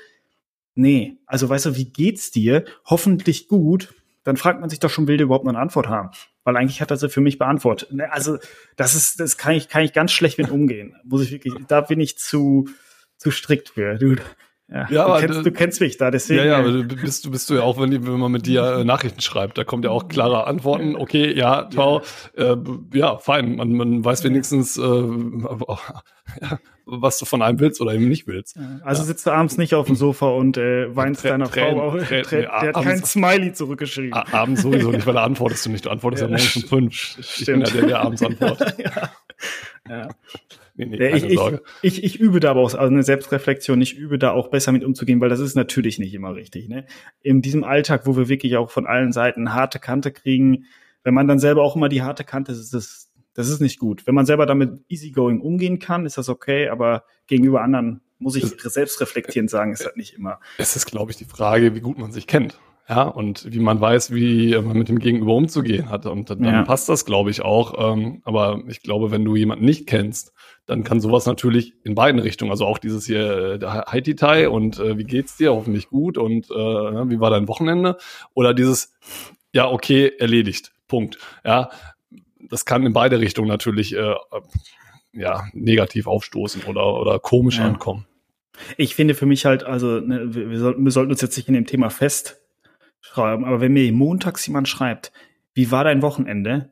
[0.73, 1.17] nee.
[1.25, 2.65] Also weißt du, wie geht's dir?
[2.85, 3.93] Hoffentlich gut
[4.25, 6.09] dann fragt man sich doch schon, will der überhaupt noch eine Antwort haben?
[6.43, 7.93] Weil eigentlich hat er sie für mich beantwortet.
[7.93, 8.39] Ne, also,
[8.75, 10.95] das ist, das kann ich, kann ich ganz schlecht mit umgehen.
[11.03, 12.67] Muss ich wirklich, da bin ich zu,
[13.17, 13.95] zu strikt für.
[13.95, 14.15] Du,
[14.67, 16.39] ja, ja, du, kennst, du kennst mich da, deswegen.
[16.39, 18.63] Ja, ja, aber du bist, du bist du ja auch, wenn, wenn man mit dir
[18.63, 20.95] äh, Nachrichten schreibt, da kommt ja auch klare Antworten.
[20.95, 22.01] Okay, ja, tau,
[22.35, 22.57] ja, äh,
[22.93, 28.09] ja fein, man, man weiß wenigstens, äh, ja, was du von einem willst oder eben
[28.09, 28.57] nicht willst.
[28.83, 29.07] Also ja.
[29.07, 31.97] sitzt du abends nicht auf dem Sofa und äh, weinst Trä deiner Tränen, Frau auch.
[31.97, 34.13] Trä Trä der hat kein Smiley zurückgeschrieben.
[34.13, 35.85] Abends sowieso nicht, weil da antwortest du nicht.
[35.85, 36.93] Du antwortest ja, ja morgens um fünf.
[36.93, 37.27] Stimmt.
[37.39, 38.75] Ich bin ja der, der abends antwortet.
[39.87, 40.09] ja.
[40.77, 41.39] Nee, nee, ich, ich,
[41.81, 44.83] ich, ich, übe da aber auch, also eine Selbstreflexion, ich übe da auch besser mit
[44.83, 46.67] umzugehen, weil das ist natürlich nicht immer richtig.
[46.67, 46.85] Ne?
[47.21, 50.65] In diesem Alltag, wo wir wirklich auch von allen Seiten harte Kante kriegen,
[51.03, 54.05] wenn man dann selber auch immer die harte Kante, das ist, das ist nicht gut.
[54.05, 58.45] Wenn man selber damit easygoing umgehen kann, ist das okay, aber gegenüber anderen muss ich
[58.45, 60.39] selbstreflektierend sagen, ist das nicht immer.
[60.57, 62.59] Es ist, glaube ich, die Frage, wie gut man sich kennt.
[62.87, 66.05] Ja, und wie man weiß, wie man mit dem Gegenüber umzugehen hat.
[66.05, 66.63] Und dann ja.
[66.63, 67.93] passt das, glaube ich, auch.
[67.93, 70.33] Ähm, aber ich glaube, wenn du jemanden nicht kennst,
[70.67, 74.97] dann kann sowas natürlich in beiden Richtungen, also auch dieses hier äh, Haiti-Tai und äh,
[74.97, 75.51] wie geht's dir?
[75.51, 77.97] Hoffentlich gut und äh, wie war dein Wochenende?
[78.33, 78.93] Oder dieses,
[79.51, 80.71] ja, okay, erledigt.
[80.87, 81.17] Punkt.
[81.43, 81.69] Ja,
[82.49, 84.13] das kann in beide Richtungen natürlich äh,
[85.13, 87.65] ja, negativ aufstoßen oder, oder komisch ja.
[87.65, 88.05] ankommen.
[88.77, 91.55] Ich finde für mich halt, also ne, wir, sollten, wir sollten uns jetzt nicht in
[91.55, 91.89] dem Thema
[93.05, 95.11] festschreiben, aber wenn mir montags jemand schreibt,
[95.53, 96.71] wie war dein Wochenende,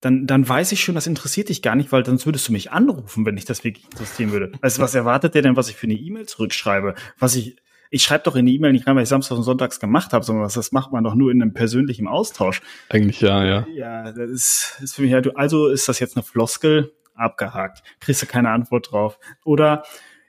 [0.00, 2.70] dann, dann weiß ich schon, das interessiert dich gar nicht, weil sonst würdest du mich
[2.70, 4.52] anrufen, wenn ich das wirklich interessieren würde.
[4.60, 6.94] Also was erwartet der denn, was ich für eine E-Mail zurückschreibe?
[7.18, 7.56] Was ich,
[7.90, 10.24] ich schreibe doch in die E-Mail nicht rein, weil ich Samstag und Sonntags gemacht habe,
[10.24, 12.60] sondern das macht man doch nur in einem persönlichen Austausch.
[12.90, 13.66] Eigentlich ja, ja.
[13.74, 17.82] Ja, das ist, ist für mich halt, also ist das jetzt eine Floskel, abgehakt.
[17.98, 19.18] Kriegst du keine Antwort drauf.
[19.44, 19.82] Oder,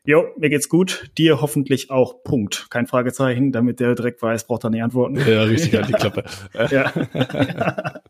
[0.03, 2.67] jo, mir geht's gut, dir hoffentlich auch, Punkt.
[2.69, 5.15] Kein Fragezeichen, damit der direkt weiß, braucht er nicht antworten.
[5.17, 6.23] Ja, richtig, halt die Klappe.
[6.69, 6.91] ja.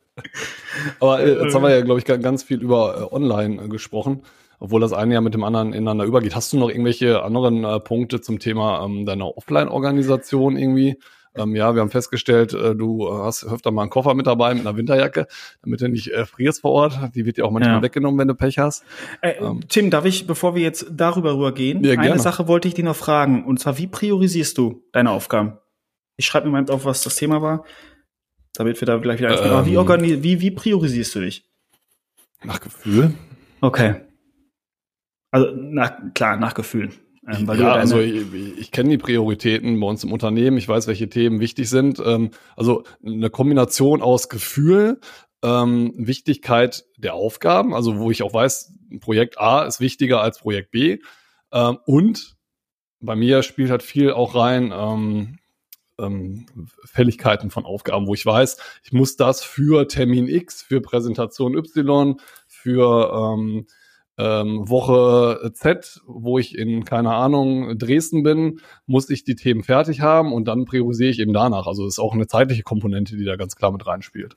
[0.99, 4.23] Aber äh, jetzt haben wir ja, glaube ich, ganz viel über äh, Online äh, gesprochen
[4.59, 6.35] obwohl das eine ja mit dem anderen ineinander übergeht.
[6.35, 10.99] Hast du noch irgendwelche anderen äh, Punkte zum Thema ähm, deiner Offline-Organisation irgendwie?
[11.35, 14.65] Ähm, ja, wir haben festgestellt, äh, du hast öfter mal einen Koffer mit dabei mit
[14.65, 15.27] einer Winterjacke,
[15.61, 17.15] damit du nicht äh, frierst vor Ort.
[17.15, 17.81] Die wird dir auch manchmal ja.
[17.81, 18.83] weggenommen, wenn du Pech hast.
[19.21, 22.73] Äh, ähm, Tim, darf ich, bevor wir jetzt darüber rübergehen, ja, eine Sache wollte ich
[22.73, 23.45] dir noch fragen.
[23.45, 25.57] Und zwar, wie priorisierst du deine Aufgaben?
[26.17, 27.63] Ich schreibe mir mal auf, was das Thema war,
[28.53, 31.45] damit wir da gleich wieder ähm, wie, wie, wie priorisierst du dich?
[32.43, 33.13] Nach Gefühl.
[33.61, 33.95] Okay.
[35.31, 36.89] Also nach, klar, nach Gefühl.
[37.29, 38.25] Ähm, ja, also ich,
[38.57, 42.01] ich kenne die Prioritäten bei uns im Unternehmen, ich weiß, welche Themen wichtig sind.
[42.03, 44.99] Ähm, also eine Kombination aus Gefühl,
[45.43, 50.71] ähm, Wichtigkeit der Aufgaben, also wo ich auch weiß, Projekt A ist wichtiger als Projekt
[50.71, 50.99] B.
[51.51, 52.35] Ähm, und
[52.99, 55.39] bei mir spielt halt viel auch rein, ähm,
[55.97, 56.45] ähm,
[56.85, 62.19] Fälligkeiten von Aufgaben, wo ich weiß, ich muss das für Termin X, für Präsentation Y,
[62.47, 63.67] für ähm,
[64.19, 70.01] ähm, Woche Z, wo ich in, keine Ahnung, Dresden bin, muss ich die Themen fertig
[70.01, 71.67] haben und dann priorisiere ich eben danach.
[71.67, 74.35] Also ist auch eine zeitliche Komponente, die da ganz klar mit reinspielt.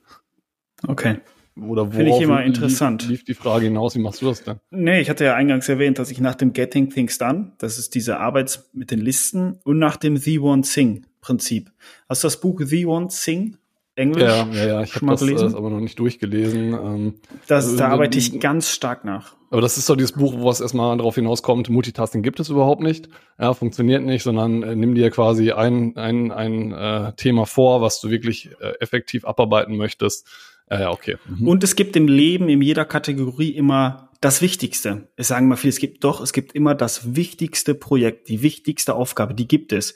[0.86, 1.18] Okay.
[1.60, 3.02] Oder Finde ich immer interessant.
[3.02, 4.60] Lief, lief die Frage hinaus, wie machst du das denn?
[4.70, 7.94] Nee, ich hatte ja eingangs erwähnt, dass ich nach dem Getting Things Done, das ist
[7.94, 11.70] diese Arbeit mit den Listen, und nach dem The One Thing Prinzip.
[12.08, 13.58] Hast du das Buch The One Thing
[13.94, 14.22] Englisch.
[14.22, 14.82] Ja, ja, ja.
[14.82, 16.72] ich habe das, das, aber noch nicht durchgelesen.
[16.72, 17.14] Ähm,
[17.46, 19.34] das, da äh, arbeite ich ganz stark nach.
[19.50, 22.82] Aber das ist doch dieses Buch, wo es erstmal darauf hinauskommt, Multitasking gibt es überhaupt
[22.82, 27.82] nicht, ja, funktioniert nicht, sondern äh, nimm dir quasi ein, ein, ein äh, Thema vor,
[27.82, 30.26] was du wirklich äh, effektiv abarbeiten möchtest.
[30.70, 31.16] Ja, ja, okay.
[31.28, 31.48] Mhm.
[31.48, 35.08] Und es gibt im Leben in jeder Kategorie immer das Wichtigste.
[35.16, 38.94] Es sagen mal viele, es gibt doch, es gibt immer das wichtigste Projekt, die wichtigste
[38.94, 39.94] Aufgabe, die gibt es.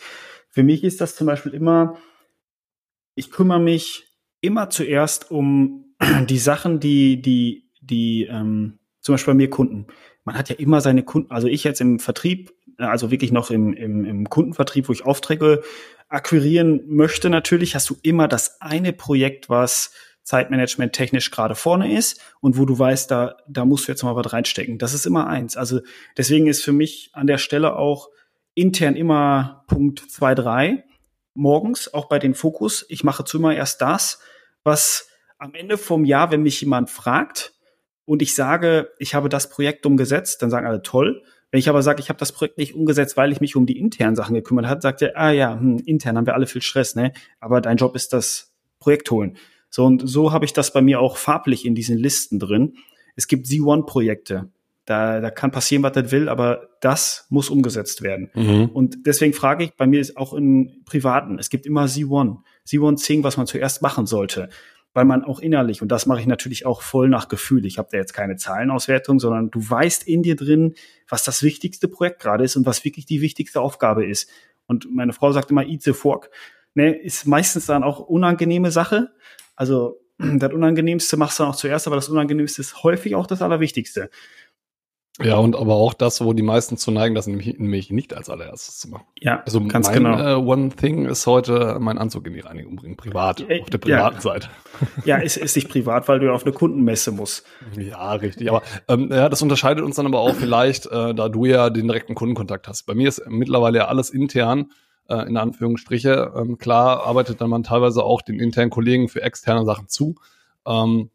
[0.51, 1.97] Für mich ist das zum Beispiel immer,
[3.17, 4.07] ich kümmere mich
[4.41, 5.97] immer zuerst um
[6.29, 9.87] die Sachen, die, die, die, ähm, zum Beispiel bei mir Kunden.
[10.25, 13.73] Man hat ja immer seine Kunden, also ich jetzt im Vertrieb, also wirklich noch im,
[13.73, 15.63] im, im Kundenvertrieb, wo ich Aufträge
[16.09, 19.93] akquirieren möchte, natürlich hast du immer das eine Projekt, was
[20.23, 24.17] Zeitmanagement technisch gerade vorne ist und wo du weißt, da, da musst du jetzt mal
[24.17, 24.79] was reinstecken.
[24.79, 25.57] Das ist immer eins.
[25.57, 25.81] Also
[26.17, 28.09] deswegen ist für mich an der Stelle auch
[28.55, 30.85] intern immer Punkt zwei drei
[31.37, 32.85] morgens, auch bei den Fokus.
[32.89, 34.21] Ich mache zu immer erst das,
[34.65, 35.09] was
[35.39, 37.55] am Ende vom Jahr, wenn mich jemand fragt
[38.05, 41.23] und ich sage, ich habe das Projekt umgesetzt, dann sagen alle toll.
[41.51, 43.79] Wenn ich aber sage, ich habe das Projekt nicht umgesetzt, weil ich mich um die
[43.79, 46.97] internen Sachen gekümmert habe, sagt er, ah ja, hm, intern haben wir alle viel Stress,
[46.97, 47.13] ne?
[47.41, 49.37] Aber dein Job ist das Projekt holen.
[49.71, 52.75] So und so habe ich das bei mir auch farblich in diesen Listen drin.
[53.15, 54.51] Es gibt Z1-Projekte.
[54.87, 58.31] Da, da kann passieren, was das will, aber das muss umgesetzt werden.
[58.35, 58.67] Mhm.
[58.67, 62.97] Und deswegen frage ich, bei mir ist auch in Privaten, es gibt immer Z1, Z1
[62.97, 64.49] Zing, was man zuerst machen sollte
[64.97, 67.89] weil man auch innerlich, und das mache ich natürlich auch voll nach Gefühl, ich habe
[67.93, 70.73] da jetzt keine Zahlenauswertung, sondern du weißt in dir drin,
[71.07, 74.31] was das wichtigste Projekt gerade ist und was wirklich die wichtigste Aufgabe ist.
[74.67, 76.31] Und meine Frau sagt immer, eat the fork.
[76.73, 79.11] Ne, ist meistens dann auch unangenehme Sache.
[79.55, 83.43] Also das Unangenehmste machst du dann auch zuerst, aber das Unangenehmste ist häufig auch das
[83.43, 84.09] Allerwichtigste.
[85.23, 88.29] Ja, und aber auch das, wo die meisten zu neigen, das nämlich, nämlich nicht als
[88.29, 89.07] allererstes zu machen.
[89.19, 90.19] Ja, Also ganz mein genau.
[90.19, 93.81] äh, One Thing ist heute mein Anzug in die Reinigung bringen, privat, Äh, auf der
[93.81, 93.97] ja.
[93.97, 94.49] privaten Seite.
[95.07, 97.47] Ja, ist, ist nicht privat, weil du ja auf eine Kundenmesse musst.
[97.79, 98.51] Ja, richtig.
[98.51, 101.87] Aber ähm, ja, das unterscheidet uns dann aber auch vielleicht, äh, da du ja den
[101.89, 102.83] direkten Kundenkontakt hast.
[102.85, 104.71] Bei mir ist mittlerweile ja alles intern,
[105.09, 106.35] äh, in Anführungsstriche.
[106.37, 110.17] Ähm, klar arbeitet dann man teilweise auch den internen Kollegen für externe Sachen zu.
[110.67, 111.09] Ähm,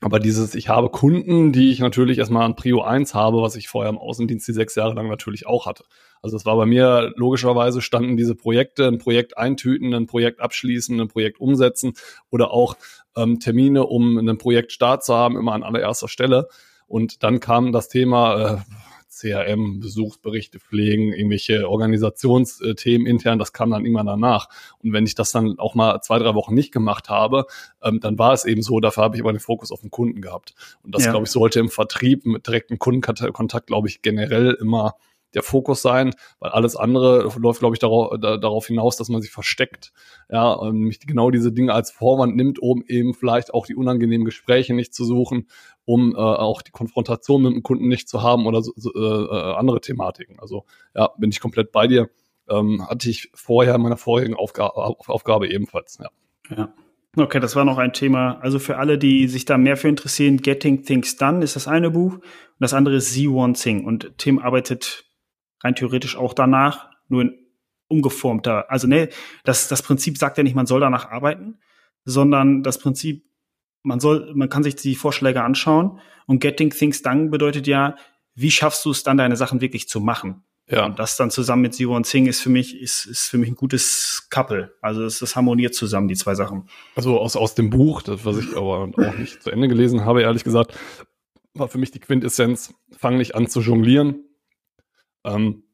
[0.00, 3.68] aber dieses, ich habe Kunden, die ich natürlich erstmal an Prio 1 habe, was ich
[3.68, 5.84] vorher im Außendienst die sechs Jahre lang natürlich auch hatte.
[6.22, 11.00] Also es war bei mir logischerweise standen diese Projekte, ein Projekt eintüten, ein Projekt abschließen,
[11.00, 11.94] ein Projekt umsetzen
[12.30, 12.76] oder auch
[13.16, 16.48] ähm, Termine, um einen Projektstart zu haben, immer an allererster Stelle.
[16.86, 18.56] Und dann kam das Thema äh,
[19.18, 24.48] CRM, Besuchsberichte pflegen, irgendwelche Organisationsthemen intern, das kam dann immer danach.
[24.82, 27.46] Und wenn ich das dann auch mal zwei, drei Wochen nicht gemacht habe,
[27.82, 30.20] ähm, dann war es eben so, dafür habe ich aber den Fokus auf den Kunden
[30.20, 30.54] gehabt.
[30.82, 31.10] Und das, Ja.
[31.12, 34.94] glaube ich, sollte im Vertrieb mit direktem Kundenkontakt, glaube ich, generell immer
[35.34, 39.20] der Fokus sein, weil alles andere läuft, glaube ich, darauf, da, darauf hinaus, dass man
[39.20, 39.92] sich versteckt.
[40.30, 44.24] Ja, und nämlich genau diese Dinge als Vorwand nimmt, um eben vielleicht auch die unangenehmen
[44.24, 45.48] Gespräche nicht zu suchen,
[45.84, 49.54] um äh, auch die Konfrontation mit dem Kunden nicht zu haben oder so, so, äh,
[49.54, 50.38] andere Thematiken.
[50.40, 50.64] Also
[50.94, 52.10] ja, bin ich komplett bei dir.
[52.48, 55.98] Ähm, hatte ich vorher in meiner vorigen Aufga Auf Aufgabe ebenfalls.
[56.00, 56.10] Ja.
[56.56, 56.72] Ja.
[57.16, 58.38] Okay, das war noch ein Thema.
[58.40, 61.90] Also für alle, die sich da mehr für interessieren, Getting Things Done ist das eine
[61.90, 62.22] Buch und
[62.60, 63.84] das andere ist Z1 Thing.
[63.84, 65.07] Und Tim arbeitet
[65.62, 67.48] rein theoretisch auch danach, nur in
[67.88, 68.70] umgeformter.
[68.70, 69.08] Also ne,
[69.44, 71.58] das, das Prinzip sagt ja nicht, man soll danach arbeiten,
[72.04, 73.24] sondern das Prinzip,
[73.82, 77.96] man soll, man kann sich die Vorschläge anschauen und Getting Things Done bedeutet ja,
[78.34, 80.44] wie schaffst du es dann, deine Sachen wirklich zu machen?
[80.70, 80.84] Ja.
[80.84, 83.48] Und das dann zusammen mit Zero und Sing ist für mich, ist, ist für mich
[83.48, 84.74] ein gutes Couple.
[84.82, 86.68] Also es, das harmoniert zusammen, die zwei Sachen.
[86.94, 90.20] Also aus, aus dem Buch, das, was ich aber auch nicht zu Ende gelesen habe,
[90.22, 90.78] ehrlich gesagt,
[91.54, 94.27] war für mich die Quintessenz, fang nicht an zu jonglieren.
[95.24, 95.64] Ähm,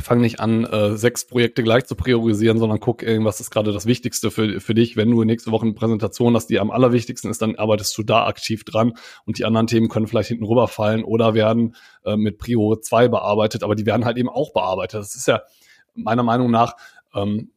[0.00, 3.86] fang nicht an, äh, sechs Projekte gleich zu priorisieren, sondern guck, irgendwas ist gerade das
[3.86, 4.96] Wichtigste für, für dich.
[4.96, 8.26] Wenn du nächste Woche eine Präsentation hast, die am allerwichtigsten ist, dann arbeitest du da
[8.26, 8.94] aktiv dran
[9.24, 13.62] und die anderen Themen können vielleicht hinten rüberfallen oder werden äh, mit Prio 2 bearbeitet,
[13.62, 15.00] aber die werden halt eben auch bearbeitet.
[15.00, 15.42] Das ist ja
[15.94, 16.76] meiner Meinung nach
[17.14, 17.50] ähm,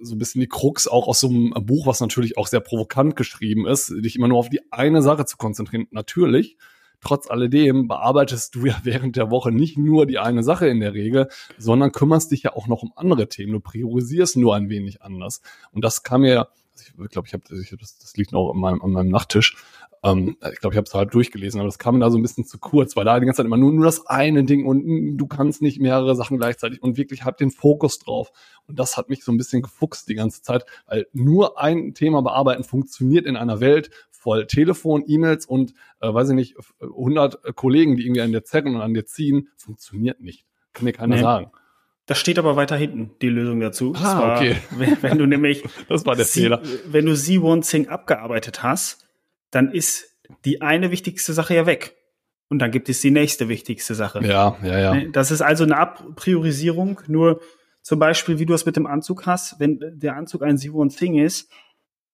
[0.00, 3.16] so ein bisschen die Krux auch aus so einem Buch, was natürlich auch sehr provokant
[3.16, 5.88] geschrieben ist, dich immer nur auf die eine Sache zu konzentrieren.
[5.90, 6.56] Natürlich,
[7.00, 10.94] trotz alledem bearbeitest du ja während der Woche nicht nur die eine Sache in der
[10.94, 13.52] Regel, sondern kümmerst dich ja auch noch um andere Themen.
[13.52, 15.40] Du priorisierst nur ein wenig anders.
[15.72, 18.82] Und das kam mir, also ich glaube, ich habe das, das liegt noch an meinem,
[18.82, 19.56] an meinem Nachttisch.
[20.04, 22.22] Ähm, ich glaube, ich habe es halb durchgelesen, aber das kam mir da so ein
[22.22, 24.86] bisschen zu kurz, weil da die ganze Zeit immer nur, nur das eine Ding und
[24.86, 28.30] mm, du kannst nicht mehrere Sachen gleichzeitig und wirklich hab den Fokus drauf.
[28.66, 32.22] Und das hat mich so ein bisschen gefuchst die ganze Zeit, weil nur ein Thema
[32.22, 37.96] bearbeiten funktioniert in einer Welt voll Telefon, E-Mails und, äh, weiß ich nicht, 100 Kollegen,
[37.96, 40.44] die irgendwie an dir zerren und an dir ziehen, funktioniert nicht.
[40.72, 41.22] Kann dir keiner Nee.
[41.22, 41.50] sagen.
[42.06, 43.92] Das steht aber weiter hinten, die Lösung dazu.
[43.96, 44.56] Ah, Das war, okay.
[44.76, 46.62] Wenn, wenn du nämlich Das war der Sie- Fehler.
[46.86, 49.06] Wenn du Z1 Zing abgearbeitet hast,
[49.50, 51.94] dann ist die eine wichtigste Sache ja weg.
[52.50, 54.20] Und dann gibt es die nächste wichtigste Sache.
[54.26, 55.04] Ja, ja, ja.
[55.12, 57.00] Das ist also eine Abpriorisierung.
[57.06, 57.40] Nur
[57.82, 61.18] zum Beispiel, wie du es mit dem Anzug hast, wenn der Anzug ein Z1 Thing
[61.18, 61.50] ist,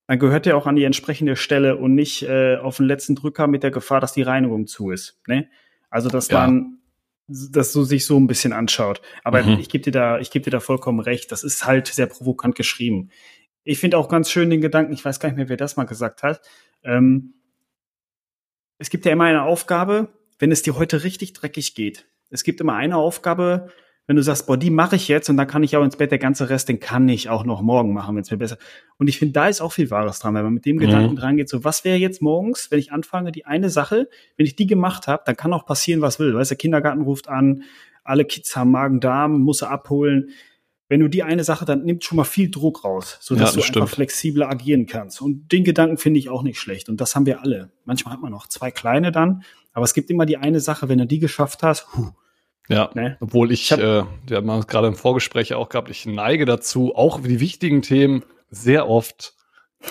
[0.07, 3.47] dann gehört der auch an die entsprechende Stelle und nicht äh, auf den letzten Drücker
[3.47, 5.21] mit der Gefahr, dass die Reinigung zu ist.
[5.27, 5.49] Ne?
[5.91, 6.41] Also, dass Ja.
[6.47, 6.79] man
[7.27, 9.01] das so sich so ein bisschen anschaut.
[9.23, 9.59] Aber Mhm.
[9.59, 11.33] ich gebe dir da, ich gebe dir da vollkommen recht.
[11.33, 13.09] Das ist halt sehr provokant geschrieben.
[13.63, 15.85] Ich finde auch ganz schön den Gedanken, ich weiß gar nicht mehr, wer das mal
[15.85, 16.43] gesagt hat.
[16.83, 17.33] Ähm,
[18.77, 22.07] es gibt ja immer eine Aufgabe, wenn es dir heute richtig dreckig geht.
[22.29, 23.71] Es gibt immer eine Aufgabe,
[24.07, 26.11] wenn du sagst, boah, die mache ich jetzt und dann kann ich auch ins Bett,
[26.11, 28.59] der ganze Rest, den kann ich auch noch morgen machen, wenn es mir besser.
[28.99, 30.81] Und ich finde, da ist auch viel Wahres dran, wenn man mit dem Mhm.
[30.81, 34.45] Gedanken dran geht, so was wäre jetzt morgens, wenn ich anfange, die eine Sache, wenn
[34.47, 36.35] ich die gemacht habe, dann kann auch passieren, was will.
[36.35, 37.63] Weißt du, der Kindergarten ruft an,
[38.03, 40.29] alle Kids haben Magen-Darm, muss er abholen.
[40.87, 43.63] Wenn du die eine Sache, dann nimmt schon mal viel Druck raus, sodass Ja, du
[43.63, 43.79] stimmt.
[43.85, 45.23] einfach flexibler agieren kannst.
[45.23, 46.91] Und den Gedanken finde ich auch nicht schlecht.
[46.91, 47.71] Und das haben wir alle.
[47.87, 50.99] Manchmal hat man noch zwei kleine dann, aber es gibt immer die eine Sache, wenn
[50.99, 52.11] du die geschafft hast, huh,
[52.69, 53.17] Ja, Ne?
[53.21, 56.45] obwohl ich, Ich hab- äh, wir haben es gerade im Vorgespräch auch gehabt, ich neige
[56.47, 59.35] dazu, auch die wichtigen Themen sehr oft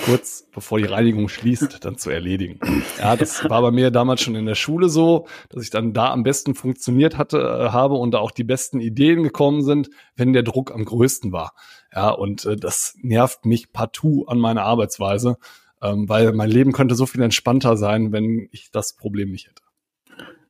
[0.06, 2.60] kurz bevor die Reinigung schließt, dann zu erledigen.
[2.98, 6.12] Ja, das war bei mir damals schon in der Schule so, dass ich dann da
[6.12, 10.34] am besten funktioniert hatte, äh, habe und da auch die besten Ideen gekommen sind, wenn
[10.34, 11.54] der Druck am größten war.
[11.94, 15.38] Ja, und äh, das nervt mich partout an meiner Arbeitsweise,
[15.80, 19.62] ähm, weil mein Leben könnte so viel entspannter sein, wenn ich das Problem nicht hätte.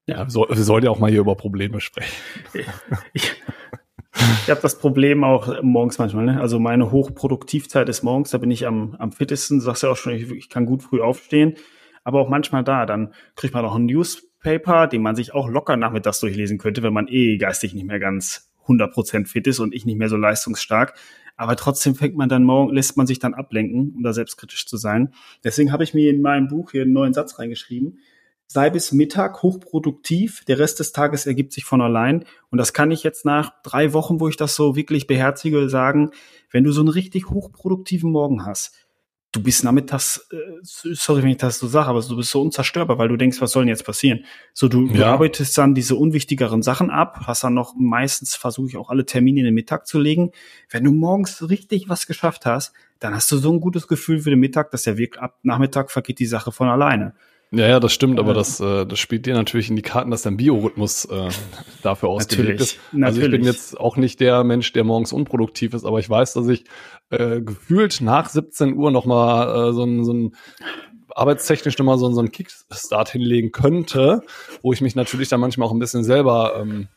[0.06, 2.14] Ja, so, wir sollten ja auch mal hier über Probleme sprechen.
[3.14, 3.32] Ich,
[4.44, 6.26] ich habe das Problem auch morgens manchmal.
[6.26, 6.40] Ne?
[6.40, 9.58] Also meine Hochproduktivzeit ist morgens, da bin ich am, am fittesten.
[9.58, 11.56] Du sagst ja auch schon, ich, ich kann gut früh aufstehen.
[12.04, 15.78] Aber auch manchmal da, dann kriegt man noch einen Newspaper, den man sich auch locker
[15.78, 19.86] nachmittags durchlesen könnte, wenn man eh geistig nicht mehr ganz 100% fit ist und ich
[19.86, 20.94] nicht mehr so leistungsstark.
[21.36, 24.78] Aber trotzdem fängt man dann morgen, lässt man sich dann ablenken, um da selbstkritisch zu
[24.78, 25.14] sein.
[25.44, 27.98] Deswegen habe ich mir in meinem Buch hier einen neuen Satz reingeschrieben
[28.54, 32.24] sei bis Mittag hochproduktiv, der Rest des Tages ergibt sich von allein.
[32.52, 36.12] Und das kann ich jetzt nach drei Wochen, wo ich das so wirklich beherzige, sagen,
[36.52, 38.76] wenn du so einen richtig hochproduktiven Morgen hast,
[39.32, 43.00] du bist nachmittags, äh, sorry, wenn ich das so sage, aber du bist so unzerstörbar,
[43.00, 44.26] weil du denkst, was soll denn jetzt passieren?
[44.54, 45.12] So, du, du Ja.
[45.12, 49.40] arbeitest dann diese unwichtigeren Sachen ab, hast dann noch meistens versuche ich auch alle Termine
[49.40, 50.30] in den Mittag zu legen.
[50.70, 54.30] Wenn du morgens richtig was geschafft hast, dann hast du so ein gutes Gefühl für
[54.30, 57.16] den Mittag, dass der Weg ab Nachmittag vergeht die Sache von alleine.
[57.56, 60.24] Ja, ja, das stimmt, aber das, äh, das spielt dir natürlich in die Karten, dass
[60.24, 61.30] dein Biorhythmus äh,
[61.84, 63.04] dafür ausgelegt Natürlich, ist.
[63.04, 66.34] Also ich bin jetzt auch nicht der Mensch, der morgens unproduktiv ist, aber ich weiß,
[66.34, 66.64] dass ich
[67.12, 70.36] äh, gefühlt nach 17 Uhr nochmal äh, so ein, so ein
[71.16, 74.22] arbeitstechnisch nochmal so, so einen Kickstart hinlegen könnte,
[74.64, 76.88] wo ich mich natürlich dann manchmal auch ein bisschen selber ähm,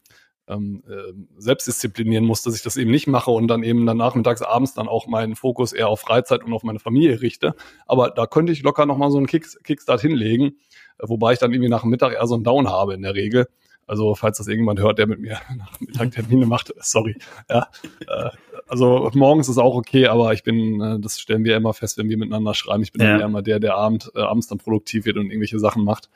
[0.49, 4.43] ähm, äh, selbstdisziplinieren muss, dass ich das eben nicht mache und dann eben dann nachmittags,
[4.43, 7.55] abends dann auch meinen Fokus eher auf Freizeit und auf meine Familie richte.
[7.87, 10.57] Aber da könnte ich locker nochmal so einen Kick, Kickstart hinlegen,
[10.99, 13.15] äh, wobei ich dann irgendwie nach dem Mittag eher so einen Down habe in der
[13.15, 13.49] Regel.
[13.89, 17.17] Also falls das irgendjemand hört, der mit mir nach dem Mittag Termine macht, sorry.
[17.51, 17.69] Ja,
[18.07, 18.31] äh,
[18.69, 22.09] also morgens ist auch okay, aber ich bin, äh, das stellen wir immer fest, wenn
[22.09, 22.83] wir miteinander schreiben.
[22.83, 23.19] Ich bin Ja.
[23.25, 26.09] immer der, der Abend, äh, abends dann produktiv wird und irgendwelche Sachen macht.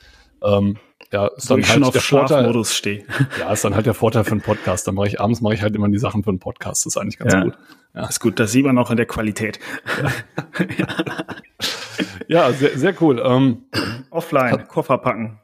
[0.43, 0.79] Ähm,
[1.13, 2.29] ja, ist dann halt auf der Vorteil.
[2.29, 3.05] Schlafmodus stehe.
[3.41, 4.87] Ja, ist dann halt der Vorteil für einen Podcast.
[4.87, 6.85] Dann mache ich abends mache ich halt immer die Sachen für einen Podcast.
[6.87, 7.43] Das ist eigentlich ganz Ja.
[7.45, 7.59] gut.
[7.93, 9.59] Das ist gut, das sieht man auch in der Qualität.
[12.29, 13.21] Ja, sehr, sehr cool.
[13.25, 13.65] Ähm,
[14.11, 15.39] Offline, Koffer packen.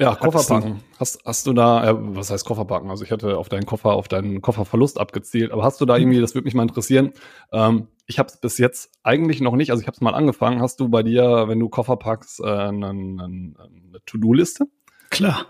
[0.00, 0.80] Ja, Koffer packen.
[0.98, 2.88] Hast, hast du da, äh, was heißt Koffer packen?
[2.90, 5.52] Also ich hatte auf deinen Koffer, auf deinen Kofferverlust abgezielt.
[5.52, 7.12] Aber hast du da irgendwie, das würde mich mal interessieren.
[7.52, 9.70] Ähm, ich habe es bis jetzt eigentlich noch nicht.
[9.70, 10.62] Also ich habe es mal angefangen.
[10.62, 14.66] Hast du bei dir, wenn du Koffer packst, äh, eine, eine, eine To-Do-Liste?
[15.10, 15.46] Klar.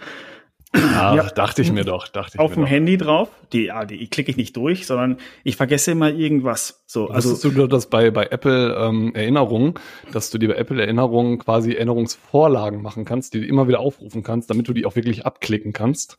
[0.75, 1.23] Ja, Ja.
[1.25, 2.09] dachte ich mir doch.
[2.09, 2.71] Dachte ich Auf dem doch.
[2.71, 3.29] Handy drauf.
[3.53, 6.85] Die, ja, die klicke ich nicht durch, sondern ich vergesse immer irgendwas.
[6.87, 9.75] So, Also also du das bei, bei Apple ähm, Erinnerungen,
[10.13, 14.23] dass du dir bei Apple Erinnerungen quasi Erinnerungsvorlagen machen kannst, die du immer wieder aufrufen
[14.23, 16.19] kannst, damit du die auch wirklich abklicken kannst?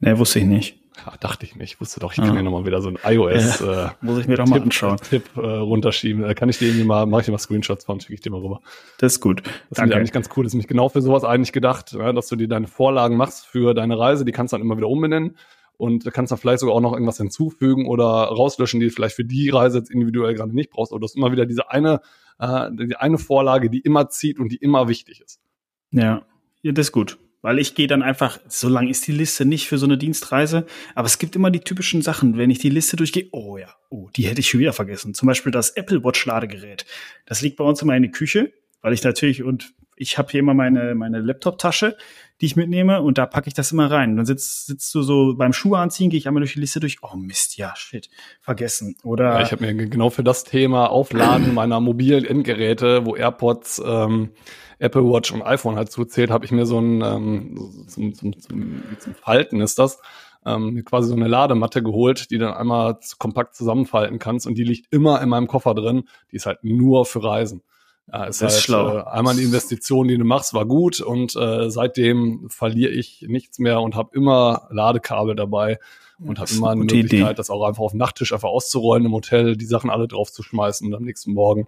[0.00, 0.78] ne, wusste ich nicht.
[1.04, 1.74] Ja, dachte ich nicht.
[1.74, 2.26] Ich wusste doch, ich Ah.
[2.26, 4.96] kann dir nochmal wieder so ein iOS äh, Muss ich mir doch mal Tipp, anschauen.
[4.96, 6.22] Tipp äh, runterschieben.
[6.22, 8.30] Da kann ich dir irgendwie mal, mache ich dir mal Screenshots von, schicke ich dir
[8.30, 8.60] mal rüber.
[8.98, 9.40] Das ist gut.
[9.40, 9.96] Das finde ich Danke.
[9.96, 10.44] eigentlich ganz cool.
[10.44, 13.46] Das ist nämlich genau für sowas eigentlich gedacht, ja, dass du dir deine Vorlagen machst
[13.46, 15.36] für deine Reise, die kannst du dann immer wieder umbenennen
[15.76, 19.16] und da kannst du vielleicht sogar auch noch irgendwas hinzufügen oder rauslöschen, die du vielleicht
[19.16, 20.92] für die Reise jetzt individuell gerade nicht brauchst.
[20.92, 22.00] Aber du hast immer wieder diese eine,
[22.38, 25.40] äh, die eine Vorlage, die immer zieht und die immer wichtig ist.
[25.90, 26.22] Ja,
[26.62, 27.18] ja das ist gut.
[27.42, 30.66] Weil ich gehe dann einfach, so lang ist die Liste nicht für so eine Dienstreise,
[30.94, 34.08] aber es gibt immer die typischen Sachen, wenn ich die Liste durchgehe, oh ja, oh,
[34.16, 35.14] die hätte ich schon wieder vergessen.
[35.14, 36.86] Zum Beispiel das Apple Watch Ladegerät.
[37.26, 38.52] Das liegt bei uns immer in der Küche,
[38.82, 41.96] weil ich natürlich, und ich habe hier immer meine, meine Laptop-Tasche,
[42.40, 44.16] die ich mitnehme und da packe ich das immer rein.
[44.16, 46.98] Dann sitzt, sitzt du so beim Schuhe anziehen, gehe ich einmal durch die Liste durch,
[47.02, 48.10] oh Mist, ja, shit,
[48.42, 48.96] vergessen.
[49.04, 53.16] Oder Ja, ich habe mir ge- genau für das Thema Aufladen meiner mobilen Endgeräte, wo
[53.16, 54.32] AirPods, ähm,
[54.78, 58.82] Apple Watch und iPhone halt zuzählt, habe ich mir so ein ähm, zum, zum, zum,
[58.98, 59.98] zum Falten ist das,
[60.44, 64.92] ähm, quasi so eine Ladematte geholt, die dann einmal kompakt zusammenfalten kannst und die liegt
[64.92, 66.04] immer in meinem Koffer drin.
[66.30, 67.62] Die ist halt nur für Reisen.
[68.12, 68.98] Ja, ist Das ist halt, schlau.
[68.98, 73.58] Äh, einmal die Investition, die du machst, war gut und äh, seitdem verliere ich nichts
[73.58, 75.78] mehr und habe immer Ladekabel dabei
[76.20, 77.34] und habe ist immer eine Möglichkeit, Idee.
[77.34, 80.42] das auch einfach auf den Nachttisch einfach auszurollen im Hotel, die Sachen alle drauf zu
[80.42, 81.66] schmeißen und am nächsten Morgen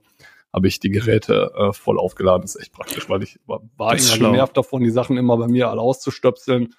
[0.53, 2.43] habe ich die Geräte äh, voll aufgeladen.
[2.43, 4.31] Das ist echt praktisch, weil ich war, war ist schlau.
[4.31, 6.75] genervt davon, die Sachen immer bei mir alle auszustöpseln,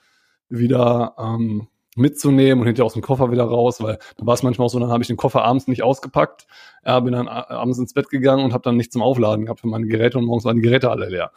[0.50, 1.68] wieder ähm,
[2.00, 4.80] mitzunehmen und hinterher aus dem Koffer wieder raus, weil da war es manchmal auch so,
[4.80, 6.48] dann habe ich den Koffer abends nicht ausgepackt,
[6.86, 9.68] ja, bin dann abends ins Bett gegangen und habe dann nichts zum Aufladen gehabt für
[9.68, 11.32] meine Geräte und morgens waren die Geräte alle leer.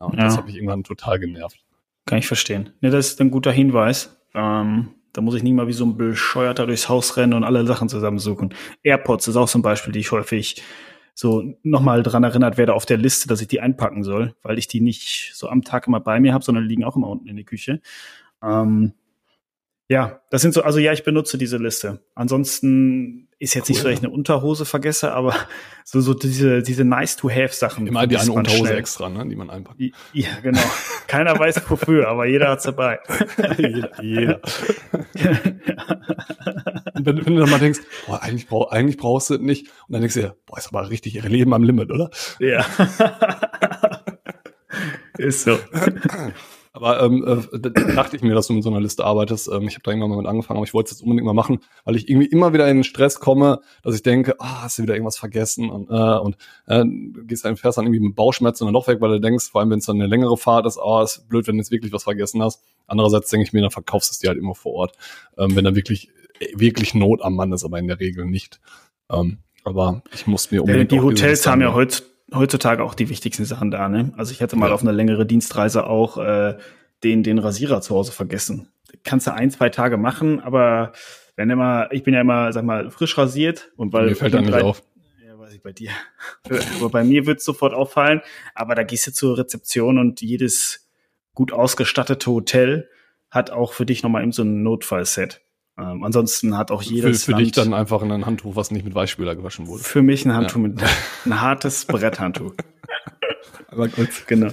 [0.00, 0.24] Ja, und Ja.
[0.24, 1.58] das hat mich irgendwann total genervt.
[2.06, 2.70] Kann ich verstehen.
[2.80, 4.18] Ne, das ist ein guter Hinweis.
[4.34, 7.66] Ähm, Da muss ich nicht mal wie so ein Bescheuerter durchs Haus rennen und alle
[7.66, 8.54] Sachen zusammensuchen.
[8.82, 10.62] AirPods ist auch so ein Beispiel, die ich häufig
[11.14, 14.68] so nochmal dran erinnert werde auf der Liste, dass ich die einpacken soll, weil ich
[14.68, 17.34] die nicht so am Tag immer bei mir habe, sondern liegen auch immer unten in
[17.36, 17.80] der Küche.
[18.42, 18.92] Ähm,
[19.88, 22.02] ja, das sind so, also ja, ich benutze diese Liste.
[22.14, 23.72] Ansonsten ist jetzt cool.
[23.72, 25.34] nicht so, dass ich eine Unterhose vergesse, aber
[25.84, 27.86] so, so diese, diese nice-to-have-Sachen.
[27.86, 28.78] Immer die eine Unterhose schnell.
[28.78, 29.80] extra, ne, die man einpackt.
[30.12, 30.60] Ja, genau.
[31.06, 32.98] Keiner weiß wofür, aber jeder hat's dabei.
[33.56, 33.90] jeder.
[34.02, 34.40] jeder.
[36.94, 39.68] und wenn, wenn, du dann mal denkst, boah, eigentlich, brauch, eigentlich brauchst du es nicht,
[39.86, 42.10] und dann denkst du dir, boah, ist aber richtig ihre Leben am Limit, oder?
[42.40, 42.66] Ja.
[45.16, 45.58] ist so.
[46.78, 49.48] Aber ähm, äh, dachte ich mir, dass du mit so einer Liste arbeitest.
[49.48, 51.32] Ähm, ich habe da irgendwann mal mit angefangen, aber ich wollte es jetzt unbedingt mal
[51.32, 54.78] machen, weil ich irgendwie immer wieder in den Stress komme, dass ich denke, ah, hast
[54.78, 56.84] du wieder irgendwas vergessen und, äh, und äh,
[57.26, 59.70] gehst dann fährst dann irgendwie mit Bauchschmerzen dann doch weg, weil du denkst, vor allem
[59.70, 62.04] wenn es dann eine längere Fahrt ist, ah, ist blöd, wenn du jetzt wirklich was
[62.04, 62.62] vergessen hast.
[62.86, 64.96] Andererseits denke ich mir, dann verkaufst du es dir halt immer vor Ort,
[65.36, 66.10] ähm, wenn da wirklich
[66.54, 68.60] wirklich Not am Mann ist, aber in der Regel nicht.
[69.10, 70.92] Ähm, aber ich muss mir unbedingt.
[70.92, 72.04] Die Hotels haben ja heute
[72.34, 74.12] heutzutage auch die wichtigsten Sachen da, ne?
[74.16, 74.74] Also ich hätte mal ja.
[74.74, 76.58] auf eine längere Dienstreise auch äh,
[77.04, 78.68] den, den Rasierer zu Hause vergessen.
[79.04, 80.92] Kannst du ein, zwei Tage machen, aber
[81.36, 84.06] wenn immer, ich bin ja immer, sag mal, frisch rasiert und weil.
[84.06, 84.82] Mir fällt dann nicht auf.
[85.24, 85.90] Ja, weiß ich bei dir.
[86.76, 88.22] aber bei mir wird es sofort auffallen,
[88.54, 90.88] aber da gehst du zur Rezeption und jedes
[91.34, 92.88] gut ausgestattete Hotel
[93.30, 95.42] hat auch für dich nochmal eben so ein Notfallset.
[95.78, 98.94] Ähm, ansonsten hat auch jedes Für, für dich dann einfach ein Handtuch, was nicht mit
[98.94, 99.84] Weichspüler gewaschen wurde.
[99.84, 100.62] Für mich ein Handtuch ja.
[100.62, 100.82] mit
[101.24, 102.54] ein hartes Bretthandtuch.
[103.70, 104.26] Aber kurz.
[104.26, 104.50] Genau.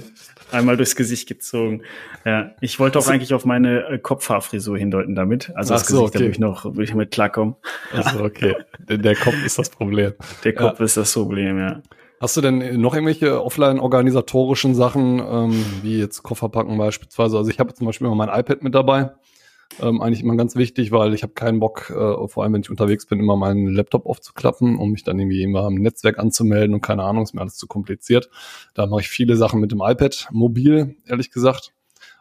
[0.52, 1.82] Einmal durchs Gesicht gezogen.
[2.24, 5.50] Ja, ich wollte auch also, eigentlich auf meine äh, Kopfhaarfrisur hindeuten damit.
[5.56, 6.18] Also das Gesicht, okay.
[6.18, 7.56] da ich noch, will ich damit klarkommen.
[7.92, 8.54] Also okay.
[8.78, 10.12] der, der Kopf ist das Problem.
[10.44, 10.84] Der Kopf ja.
[10.84, 11.82] ist das Problem, ja.
[12.20, 17.36] Hast du denn noch irgendwelche offline-organisatorischen Sachen, ähm, wie jetzt Kofferpacken beispielsweise?
[17.36, 19.10] Also ich habe zum Beispiel immer mein iPad mit dabei
[19.80, 22.70] ähm, eigentlich immer ganz wichtig, weil ich habe keinen Bock, äh, vor allem wenn ich
[22.70, 26.80] unterwegs bin, immer meinen Laptop aufzuklappen, um mich dann irgendwie immer im Netzwerk anzumelden und
[26.80, 28.30] keine Ahnung, ist mir alles zu kompliziert.
[28.74, 31.72] Da mache ich viele Sachen mit dem iPad mobil, ehrlich gesagt.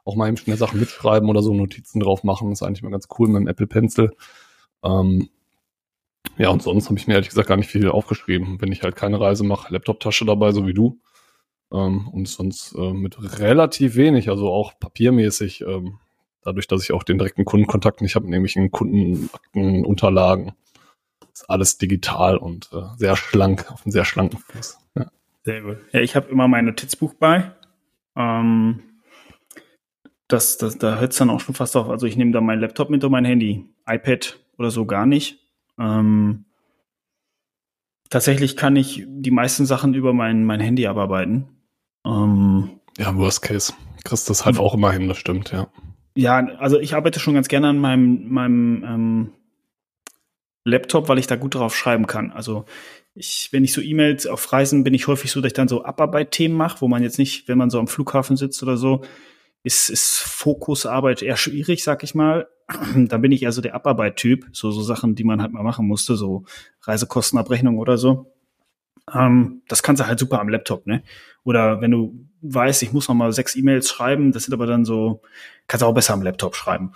[0.03, 3.07] Auch mal eben schnell Sachen mitschreiben oder so Notizen drauf machen, ist eigentlich mal ganz
[3.17, 4.11] cool mit dem Apple Pencil.
[4.83, 5.29] Ähm,
[6.37, 8.61] ja, und sonst habe ich mir ehrlich gesagt gar nicht viel aufgeschrieben.
[8.61, 10.99] Wenn ich halt keine Reise mache, Laptoptasche dabei, so wie du.
[11.71, 15.99] Ähm, und sonst äh, mit relativ wenig, also auch papiermäßig, ähm,
[16.45, 20.53] dadurch, dass ich auch den direkten Kundenkontakt nicht habe, nämlich in Kundenakten, Unterlagen.
[21.33, 24.77] Ist alles digital und äh, sehr schlank, auf einem sehr schlanken Fuß.
[24.95, 25.07] Ja.
[25.43, 25.77] Sehr gut.
[25.91, 27.51] Ja, ich habe immer mein Notizbuch bei.
[28.15, 28.81] Ähm,
[30.27, 31.89] das, das, da hört es dann auch schon fast auf.
[31.89, 33.65] Also ich nehme da meinen Laptop mit und mein Handy.
[33.87, 35.39] iPad oder so gar nicht.
[35.77, 36.45] Ähm,
[38.09, 41.49] tatsächlich kann ich die meisten Sachen über mein, mein Handy abarbeiten.
[42.05, 43.73] Ähm, ja, Worst Case.
[44.03, 45.67] Kriegst das halt auch immer hin, das stimmt, ja.
[46.15, 49.31] Ja, also ich arbeite schon ganz gerne an meinem, meinem ähm,
[50.63, 52.31] Laptop, weil ich da gut drauf schreiben kann.
[52.31, 52.65] Also
[53.13, 55.83] ich, wenn ich so E-Mails auf Reisen bin ich häufig so, dass ich dann so
[55.83, 59.01] Abarbeitthemen mache, wo man jetzt nicht, wenn man so am Flughafen sitzt oder so,
[59.63, 62.47] ist, ist Fokusarbeit eher schwierig, sag ich mal.
[62.95, 65.87] da bin ich eher so der Abarbeit-Typ, so, so Sachen, die man halt mal machen
[65.87, 66.45] musste, so
[66.81, 68.33] Reisekostenabrechnung oder so.
[69.13, 71.03] Ähm, das kannst du halt super am Laptop, ne?
[71.43, 74.85] Oder wenn du weißt, ich muss noch mal sechs E-Mails schreiben, das sind aber dann
[74.85, 75.21] so,
[75.67, 76.91] kannst du auch besser am Laptop schreiben.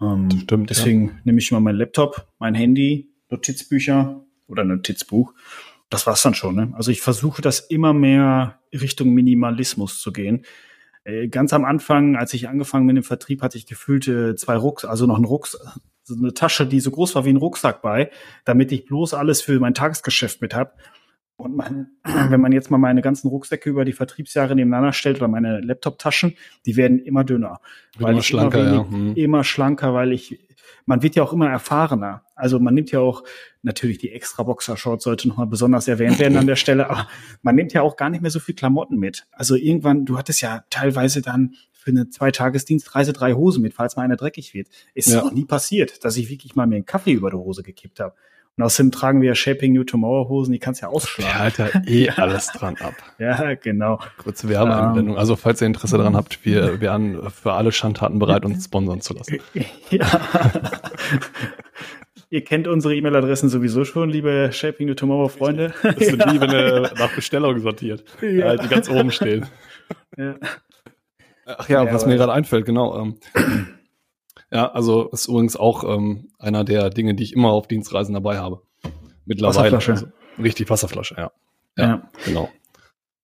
[0.00, 0.70] Ähm, stimmt.
[0.70, 1.12] Deswegen ja.
[1.24, 5.32] nehme ich mal meinen Laptop, mein Handy, Notizbücher oder Notizbuch.
[5.90, 6.54] Das war's dann schon.
[6.54, 6.72] Ne?
[6.74, 10.44] Also ich versuche das immer mehr Richtung Minimalismus zu gehen.
[11.04, 14.56] Äh, ganz am Anfang, als ich angefangen bin im Vertrieb, hatte ich gefühlt äh, zwei
[14.56, 15.58] Rucks, also noch einen Rucks,
[16.02, 18.10] so eine Tasche, die so groß war wie ein Rucksack bei,
[18.44, 20.78] damit ich bloß alles für mein Tagesgeschäft mit hab.
[21.36, 25.28] Und man, wenn man jetzt mal meine ganzen Rucksäcke über die Vertriebsjahre nebeneinander stellt oder
[25.28, 27.60] meine Laptop-Taschen, die werden immer dünner.
[27.94, 28.98] Wird weil immer schlanker, immer, wenig, ja.
[28.98, 29.14] Hm.
[29.16, 30.38] immer schlanker, weil ich,
[30.86, 32.22] man wird ja auch immer erfahrener.
[32.36, 33.24] Also man nimmt ja auch,
[33.62, 37.08] natürlich die extra Boxershorts sollte nochmal besonders erwähnt werden an der Stelle, aber
[37.42, 39.26] man nimmt ja auch gar nicht mehr so viel Klamotten mit.
[39.32, 44.02] Also irgendwann, du hattest ja teilweise dann für eine Zweitagesdienstreise drei Hosen mit, falls mal
[44.02, 44.68] eine dreckig wird.
[44.94, 45.22] Ist ja.
[45.22, 48.14] noch nie passiert, dass ich wirklich mal mir einen Kaffee über die Hose gekippt habe.
[48.56, 51.32] Und außerdem tragen wir Shaping New Tomorrow Hosen, die kannst du ja ausschlagen.
[51.32, 52.94] Der halt ja eh alles dran ab.
[53.18, 53.98] Ja, genau.
[54.16, 55.14] Kurze Werbeanwendung.
[55.14, 59.00] Um, also falls ihr Interesse daran habt, wir wären für alle Schandtaten bereit, uns sponsern
[59.00, 59.38] zu lassen.
[59.90, 60.06] Ja.
[62.30, 65.72] ihr kennt unsere E-Mail-Adressen sowieso schon, liebe Shaping New Tomorrow Freunde.
[65.82, 68.56] Das sind die, wenn ihr nach Bestellung sortiert, ja.
[68.56, 69.46] die ganz oben stehen.
[70.16, 70.36] Ja.
[71.46, 72.98] Ach ja, ja was mir gerade einfällt, genau.
[72.98, 73.18] Ähm,
[74.50, 78.38] ja, also ist übrigens auch ähm, einer der Dinge, die ich immer auf Dienstreisen dabei
[78.38, 78.62] habe.
[79.26, 79.56] Mittlerweile.
[79.72, 79.92] Wasserflasche.
[79.92, 80.06] Also,
[80.42, 81.32] richtig, Wasserflasche, ja.
[81.76, 81.84] ja.
[81.86, 82.48] Ja, genau.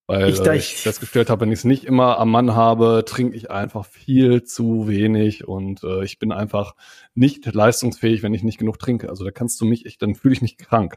[0.07, 3.37] Weil Ich- äh, ich- festgestellt habe, wenn ich es nicht immer am Mann habe, trinke
[3.37, 6.75] ich einfach viel zu wenig und äh, ich bin einfach
[7.15, 9.09] nicht leistungsfähig, wenn ich nicht genug trinke.
[9.09, 10.97] Also da kannst du mich echt, dann fühle ich mich krank.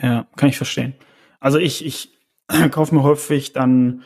[0.00, 0.94] Ja, kann ich verstehen.
[1.38, 2.18] Also ich, ich
[2.70, 4.04] kaufe mir häufig dann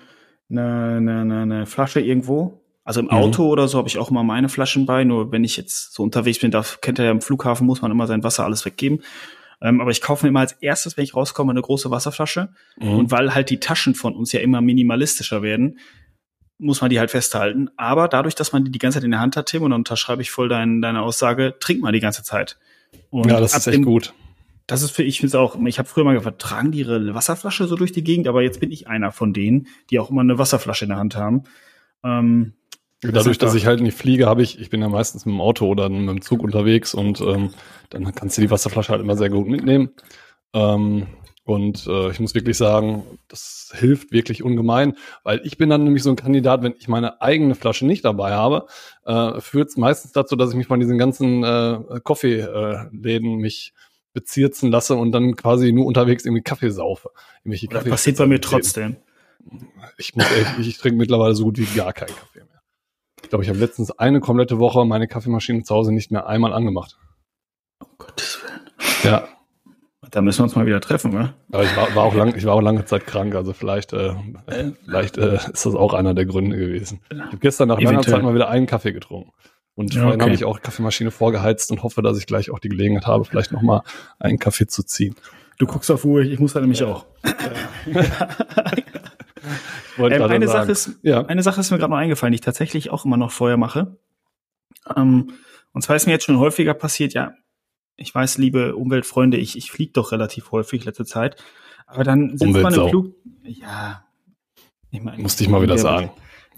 [0.50, 2.60] eine, eine, eine Flasche irgendwo.
[2.84, 3.12] Also im Mhm.
[3.12, 5.04] Auto oder so habe ich auch immer meine Flaschen bei.
[5.04, 7.90] Nur wenn ich jetzt so unterwegs bin, darf, kennt ihr ja im Flughafen, muss man
[7.90, 9.00] immer sein Wasser alles weggeben.
[9.62, 12.50] Ähm, aber ich kaufe mir immer als erstes, wenn ich rauskomme, eine große Wasserflasche.
[12.78, 12.88] Mhm.
[12.98, 15.78] Und weil halt die Taschen von uns ja immer minimalistischer werden,
[16.58, 17.70] muss man die halt festhalten.
[17.76, 19.80] Aber dadurch, dass man die die ganze Zeit in der Hand hat, Tim, und dann
[19.80, 22.58] unterschreibe ich voll dein, deine Aussage, trink mal die ganze Zeit.
[23.10, 24.12] Und ja, das ist echt dem- gut.
[24.66, 25.56] das ist für ich finde es auch.
[25.66, 28.60] Ich habe früher mal gefragt, tragen die ihre Wasserflasche so durch die Gegend, aber jetzt
[28.60, 31.44] bin ich einer von denen, die auch immer eine Wasserflasche in der Hand haben.
[32.04, 32.52] Ähm,
[33.02, 35.66] Dadurch, dass ich halt nicht fliege, habe ich, ich bin ja meistens mit dem Auto
[35.66, 37.50] oder mit dem Zug unterwegs und ähm,
[37.90, 39.90] dann kannst du die Wasserflasche halt immer sehr gut mitnehmen.
[40.54, 41.06] Ähm,
[41.44, 46.02] und äh, ich muss wirklich sagen, das hilft wirklich ungemein, weil ich bin dann nämlich
[46.02, 48.66] so ein Kandidat, wenn ich meine eigene Flasche nicht dabei habe,
[49.04, 53.74] äh, führt es meistens dazu, dass ich mich von diesen ganzen äh, Kaffeeläden mich
[54.14, 57.10] bezirzen lasse und dann quasi nur unterwegs irgendwie Kaffee saufe.
[57.40, 58.96] Irgendwelche das Kaffee- passiert bei mir trotzdem.
[59.98, 62.43] ich muss ehrlich, ich, trinke mittlerweile so gut wie gar keinen Kaffee
[63.34, 66.96] glaube, ich habe letztens eine komplette Woche meine Kaffeemaschine zu Hause nicht mehr einmal angemacht.
[67.80, 68.60] Um Gottes Willen.
[69.02, 69.26] Ja,
[70.12, 71.34] Da müssen wir uns mal wieder treffen, oder?
[71.50, 74.14] aber ich war, war auch lang, ich war auch lange Zeit krank, also vielleicht, äh,
[74.84, 77.00] vielleicht äh, ist das auch einer der Gründe gewesen.
[77.10, 78.14] Ich habe gestern nach langer Eventuell.
[78.18, 79.32] Zeit mal wieder einen Kaffee getrunken.
[79.74, 80.30] Und Ja, vorhin okay.
[80.30, 83.50] habe ich auch Kaffeemaschine vorgeheizt und hoffe, dass ich gleich auch die Gelegenheit habe, vielleicht
[83.50, 83.82] noch mal
[84.20, 85.16] einen Kaffee zu ziehen.
[85.58, 87.04] Du guckst auf Uhr, ich muss da nämlich auch.
[87.86, 89.13] Ich wollte
[89.98, 90.46] Ähm, eine, sagen.
[90.46, 91.24] Sache ist, Ja.
[91.26, 93.96] eine Sache ist mir gerade noch eingefallen, die ich tatsächlich auch immer noch vorher mache.
[94.96, 95.32] Ähm,
[95.72, 97.32] und zwar ist mir jetzt schon häufiger passiert, ja,
[97.96, 101.42] ich weiß, liebe Umweltfreunde, ich, ich fliege doch relativ häufig letzte Zeit.
[101.86, 103.14] Aber dann sitzt man im Flug.
[103.44, 104.04] Ja.
[104.90, 106.14] Ich meine, Musste ich mal wieder irgendwer-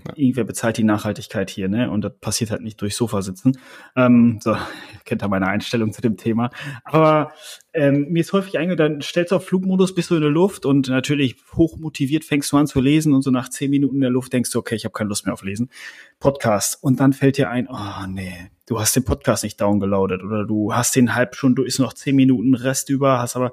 [0.06, 0.20] sagen.
[0.20, 1.90] Irgendwer bezahlt die Nachhaltigkeit hier, ne?
[1.90, 3.58] Und das passiert halt nicht durch Sofa sitzen.
[3.94, 4.56] Ähm, so,
[5.04, 6.50] kennt ihr meine Einstellung zu dem Thema.
[6.84, 7.32] Aber
[7.72, 10.66] ähm, mir ist häufig einge, dann stellst du auf Flugmodus, bist du in der Luft
[10.66, 14.10] und natürlich hochmotiviert fängst du an zu lesen und so nach zehn Minuten in der
[14.10, 15.70] Luft denkst du, okay, ich habe keine Lust mehr auf Lesen.
[16.18, 16.82] Podcast.
[16.82, 20.72] Und dann fällt dir ein, oh nee, du hast den Podcast nicht downgeloadet oder du
[20.74, 23.52] hast den halb schon, du ist noch zehn Minuten Rest über, hast aber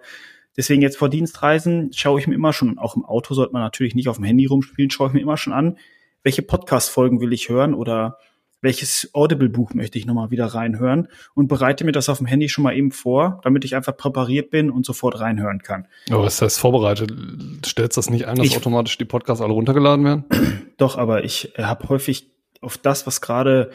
[0.56, 3.96] Deswegen jetzt vor Dienstreisen schaue ich mir immer schon, auch im Auto sollte man natürlich
[3.96, 5.78] nicht auf dem Handy rumspielen, schaue ich mir immer schon an,
[6.24, 8.18] welche Podcast-Folgen will ich hören oder
[8.62, 12.64] welches Audible-Buch möchte ich nochmal wieder reinhören und bereite mir das auf dem Handy schon
[12.64, 15.86] mal eben vor, damit ich einfach präpariert bin und sofort reinhören kann.
[16.10, 17.14] Aber was heißt vorbereitet?
[17.66, 20.24] Stellst das nicht ein, dass Ich- automatisch die Podcasts alle runtergeladen werden?
[20.78, 23.70] Doch, aber ich habe häufig auf das, was gerade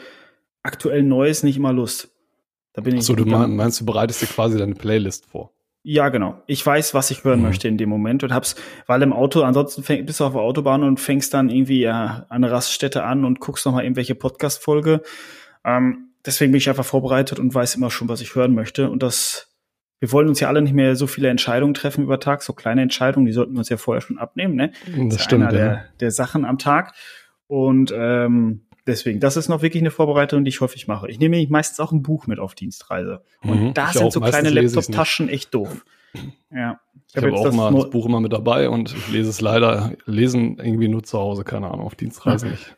[0.63, 2.09] aktuell neu ist, nicht immer Lust.
[2.73, 3.03] Da bin ich.
[3.03, 5.51] So, du meinst, du bereitest dir quasi deine Playlist vor.
[5.83, 6.41] Ja, genau.
[6.45, 7.45] Ich weiß, was ich hören Mhm.
[7.45, 8.55] möchte in dem Moment und hab's,
[8.85, 12.25] weil im Auto, ansonsten fäng, bist du auf der Autobahn und fängst dann irgendwie ja,
[12.29, 15.01] an eine Raststätte an und guckst nochmal irgendwelche Podcast-Folge.
[15.63, 18.89] Ähm, deswegen bin ich einfach vorbereitet und weiß immer schon, was ich hören möchte.
[18.89, 19.55] Und das,
[19.99, 22.81] wir wollen uns ja alle nicht mehr so viele Entscheidungen treffen über Tag, so kleine
[22.81, 24.73] Entscheidungen, die sollten wir uns ja vorher schon abnehmen, ne?
[24.85, 25.65] Das ist stimmt, einer ja.
[25.65, 26.93] der, der Sachen am Tag.
[27.47, 31.09] Und ähm, deswegen, das ist noch wirklich eine Vorbereitung, die ich häufig mache.
[31.09, 33.21] Ich nehme nämlich meistens auch ein Buch mit auf Dienstreise.
[33.41, 34.11] Und Mhm, da ich sind auch.
[34.11, 35.85] so kleine Laptop-Taschen echt doof.
[36.51, 36.79] Ja.
[37.07, 39.41] Ich habe jetzt auch das mal das Buch immer mit dabei und ich lese es
[39.41, 42.75] leider, lesen irgendwie nur zu Hause, keine Ahnung, auf Dienstreisen nicht.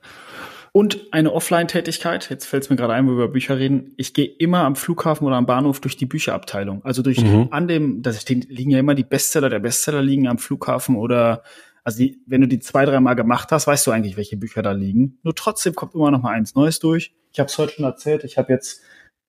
[0.74, 3.94] Und eine Offline-Tätigkeit, jetzt fällt es mir gerade ein, wo wir über Bücher reden.
[3.98, 6.84] Ich gehe immer am Flughafen oder am Bahnhof durch die Bücherabteilung.
[6.86, 7.50] Also durch Mhm.
[7.52, 11.44] an dem, da liegen ja immer die Bestseller der Bestseller liegen am Flughafen oder
[11.84, 14.72] also die, wenn du die zwei, dreimal gemacht hast, weißt du eigentlich, welche Bücher da
[14.72, 15.20] liegen.
[15.24, 17.14] Nur trotzdem kommt immer noch mal eins Neues durch.
[17.34, 18.24] Ich habe es heute schon erzählt.
[18.24, 18.82] Ich habe jetzt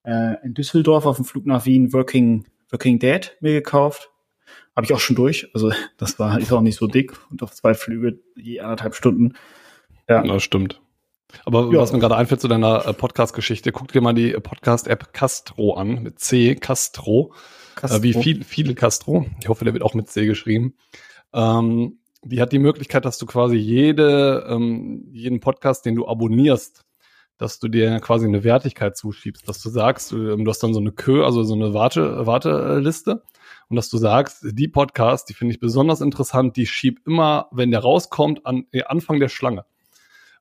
[0.05, 4.11] äh, in Düsseldorf auf dem Flug nach Wien Working Working Dead mir gekauft.
[4.75, 5.51] Habe ich auch schon durch.
[5.55, 9.35] Also das war ist auch nicht so dick und auf zwei Flüge je anderthalb Stunden.
[10.09, 10.23] Ja.
[10.23, 10.81] Das stimmt.
[11.45, 11.79] Aber Ja.
[11.81, 15.75] was mir gerade einfällt zu deiner äh, Podcast-Geschichte, guck dir mal die äh, Podcast-App Castro
[15.75, 17.33] an, mit C, Castro.
[17.81, 19.27] Äh, wie viel, viele Castro.
[19.41, 20.75] Ich hoffe, der wird auch mit C geschrieben.
[21.33, 26.85] Ähm, die hat die Möglichkeit, dass du quasi jede, ähm, jeden Podcast, den du abonnierst,
[27.37, 30.75] dass du dir quasi eine Wertigkeit zuschiebst, dass du sagst, du, ähm, du hast dann
[30.75, 33.23] so eine Kö, also so eine Warte, Warteliste
[33.69, 37.71] und dass du sagst, die Podcast, die finde ich besonders interessant, die schieb immer, wenn
[37.71, 39.65] der rauskommt, an den Anfang der Schlange.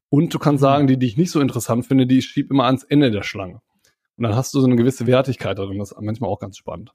[0.09, 2.83] Und du kannst sagen, die, die ich nicht so interessant finde, die schieb immer ans
[2.83, 3.61] Ende der Schlange.
[4.17, 5.79] Und dann hast du so eine gewisse Wertigkeit darin.
[5.79, 6.91] Das ist manchmal auch ganz spannend.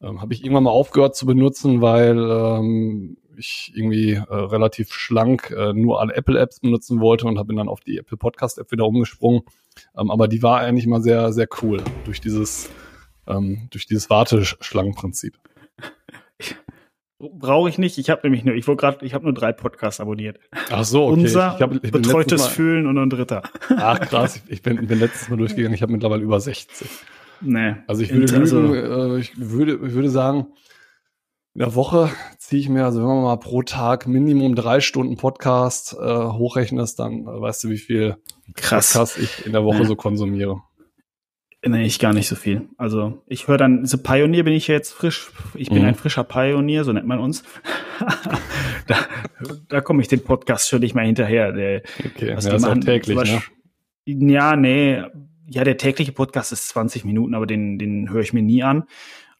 [0.00, 5.50] Ähm, Habe ich irgendwann mal aufgehört zu benutzen, weil ähm, ich irgendwie äh, relativ schlank
[5.50, 9.42] äh, nur alle Apple-Apps benutzen wollte und habe dann auf die Apple Podcast-App wieder umgesprungen.
[9.96, 12.70] Ähm, aber die war eigentlich mal sehr, sehr cool durch dieses,
[13.26, 15.38] ähm, durch dieses Warteschlangenprinzip.
[17.18, 17.98] Brauche ich nicht.
[17.98, 20.40] Ich habe nämlich nur, ich wollte gerade, ich habe nur drei Podcasts abonniert.
[20.70, 21.20] Ach so, okay.
[21.20, 23.42] Unser ich hab, ich bin betreutes Fühlen und ein dritter.
[23.76, 26.88] Ach krass, ich bin, bin letztes Mal durchgegangen, ich habe mittlerweile über 60.
[27.42, 27.74] Nee.
[27.86, 30.46] Also ich würde also- lügen, äh, ich würde, ich würde sagen,
[31.54, 35.16] in der Woche ziehe ich mir, also wenn man mal pro Tag Minimum drei Stunden
[35.16, 38.16] Podcast äh, hochrechnest, dann äh, weißt du, wie viel
[38.54, 38.92] Krass.
[38.92, 39.84] Podcast ich in der Woche Ja.
[39.84, 40.60] so konsumiere.
[41.66, 42.68] Nee, ich gar nicht so viel.
[42.78, 45.30] Also ich höre dann, so Pioneer bin ich ja jetzt frisch.
[45.54, 45.88] Ich bin Mhm.
[45.88, 47.42] ein frischer Pioneer, so nennt man uns.
[48.86, 48.96] da
[49.68, 51.52] da komme ich den Podcast schon nicht mehr hinterher.
[51.52, 51.82] Der,
[52.16, 53.42] Okay, was ja, die ist auch täglich, ne?
[54.06, 55.02] Ja, nee.
[55.48, 58.84] Ja, der tägliche Podcast ist 20 Minuten, aber den, den höre ich mir nie an.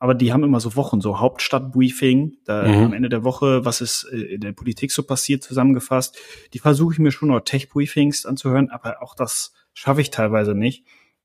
[0.01, 2.85] Aber die haben immer so Wochen, so Hauptstadtbriefing, da Mhm.
[2.87, 6.19] am Ende der Woche, was ist äh, in der Politik so passiert, zusammengefasst.
[6.55, 10.85] Die versuche ich mir schon noch Tech-Briefings anzuhören, aber auch das schaffe ich teilweise nicht.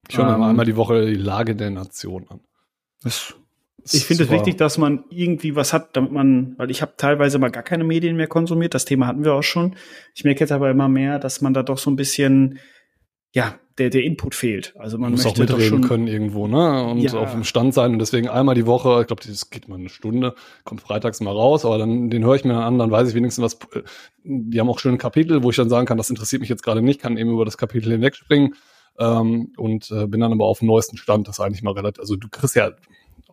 [0.09, 2.41] Ich höre mir Ähm, mal einmal die Woche die Lage der Nation an.
[3.01, 3.33] Das
[3.91, 7.39] Ich finde es wichtig, dass man irgendwie was hat, damit man, weil ich habe teilweise
[7.39, 9.75] mal gar keine Medien mehr konsumiert, das Thema hatten wir auch schon.
[10.15, 12.59] Ich merke jetzt aber immer mehr, dass man da doch so ein bisschen,
[13.33, 14.73] ja, der, der Input fehlt.
[14.77, 16.83] Also man muss auch mitreden können irgendwo, ne?
[16.85, 17.13] Und Ja.
[17.13, 17.91] auf dem Stand sein.
[17.93, 21.31] Und deswegen einmal die Woche, ich glaube, das geht mal eine Stunde, kommt freitags mal
[21.31, 23.53] raus, aber dann den höre ich mir dann an, dann weiß ich wenigstens was.
[23.73, 23.83] äh,
[24.23, 26.81] Die haben auch schöne Kapitel, wo ich dann sagen kann, das interessiert mich jetzt gerade
[26.81, 28.55] nicht, kann eben über das Kapitel hinwegspringen.
[28.97, 31.27] Ähm, und äh, bin dann aber auf dem neuesten Stand.
[31.27, 31.99] Das ist eigentlich mal relativ.
[31.99, 32.71] Also du kriegst ja,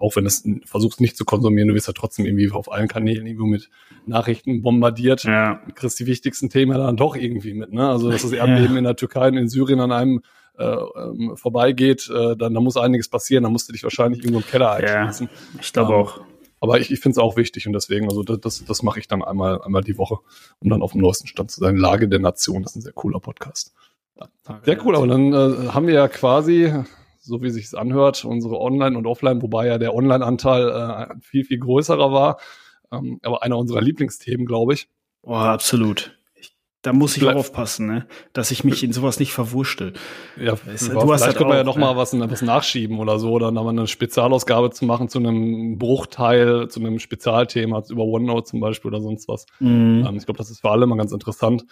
[0.02, 2.88] auch wenn du es versuchst nicht zu konsumieren, du wirst ja trotzdem irgendwie auf allen
[2.88, 3.70] Kanälen irgendwo mit
[4.06, 7.72] Nachrichten bombardiert ja, du kriegst die wichtigsten Themen dann doch irgendwie mit.
[7.72, 7.88] Ne?
[7.88, 10.22] Also dass das Erdbeben in der Türkei und in Syrien an einem
[10.58, 14.40] äh, ähm, vorbeigeht, äh, dann da muss einiges passieren, dann musst du dich wahrscheinlich irgendwo
[14.40, 15.00] im Keller Ja.
[15.02, 15.28] einschließen.
[15.60, 16.20] ich glaube Ähm, auch.
[16.60, 19.08] Aber ich, ich finde es auch wichtig und deswegen, also das, das, das mache ich
[19.08, 20.18] dann einmal, einmal die Woche,
[20.60, 21.76] um dann auf dem neuesten Stand zu sein.
[21.76, 23.72] Lage der Nation, das ist ein sehr cooler Podcast.
[24.64, 26.72] Sehr cool, aber dann äh, haben wir ja quasi,
[27.22, 31.58] so wie sich's anhört, unsere Online und Offline, wobei ja der Online-Anteil äh, viel, viel
[31.58, 32.38] größerer war.
[32.90, 34.88] Ähm, aber einer unserer Lieblingsthemen, glaube ich.
[35.22, 36.18] Oh, absolut.
[36.34, 39.92] Ich, da muss ich auch aufpassen, ne, dass ich mich in sowas nicht verwurschtel.
[40.36, 41.82] Ja, Weißt du, vielleicht halt können wir ja auch, noch ne?
[41.82, 46.66] mal was, was nachschieben oder so, oder dann eine Spezialausgabe zu machen zu einem Bruchteil,
[46.68, 49.46] zu einem Spezialthema, über OneNote zum Beispiel oder sonst was.
[49.60, 50.04] Mhm.
[50.08, 51.64] Ähm, ich glaube, das ist für alle mal ganz interessant.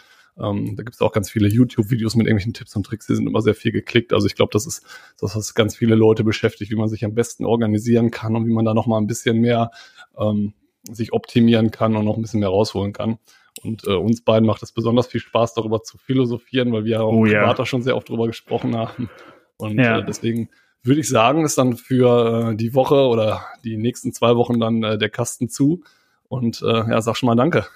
[0.42, 3.26] Ähm, da gibt es auch ganz viele YouTube-Videos mit irgendwelchen Tipps und Tricks, die sind
[3.26, 4.12] immer sehr viel geklickt.
[4.12, 4.84] Also ich glaube, das ist
[5.20, 8.52] das, was ganz viele Leute beschäftigt, wie man sich am besten organisieren kann und wie
[8.52, 9.70] man da noch mal ein bisschen mehr
[10.18, 10.54] ähm,
[10.90, 13.18] sich optimieren kann und noch ein bisschen mehr rausholen kann.
[13.62, 17.00] Und äh, uns beiden macht es besonders viel Spaß, darüber zu philosophieren, weil wir ja
[17.02, 17.40] auch Oh ja.
[17.50, 19.10] privat schon sehr oft drüber gesprochen haben.
[19.58, 19.98] Und Ja.
[19.98, 20.48] äh, deswegen
[20.82, 24.82] würde ich sagen, ist dann für äh, die Woche oder die nächsten zwei Wochen dann
[24.82, 25.82] äh, der Kasten zu.
[26.28, 27.66] Und äh, ja, sag schon mal Danke.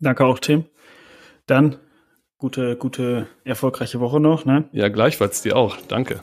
[0.00, 0.64] Danke auch, Tim.
[1.46, 1.76] Dann
[2.38, 4.68] gute, gute, erfolgreiche Woche noch, ne?
[4.72, 5.76] Ja, gleichfalls dir auch.
[5.88, 6.20] Danke.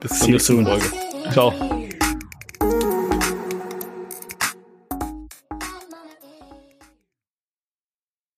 [0.00, 0.66] Bis See zur nächsten soon.
[0.66, 0.86] Folge.
[1.30, 1.52] Ciao.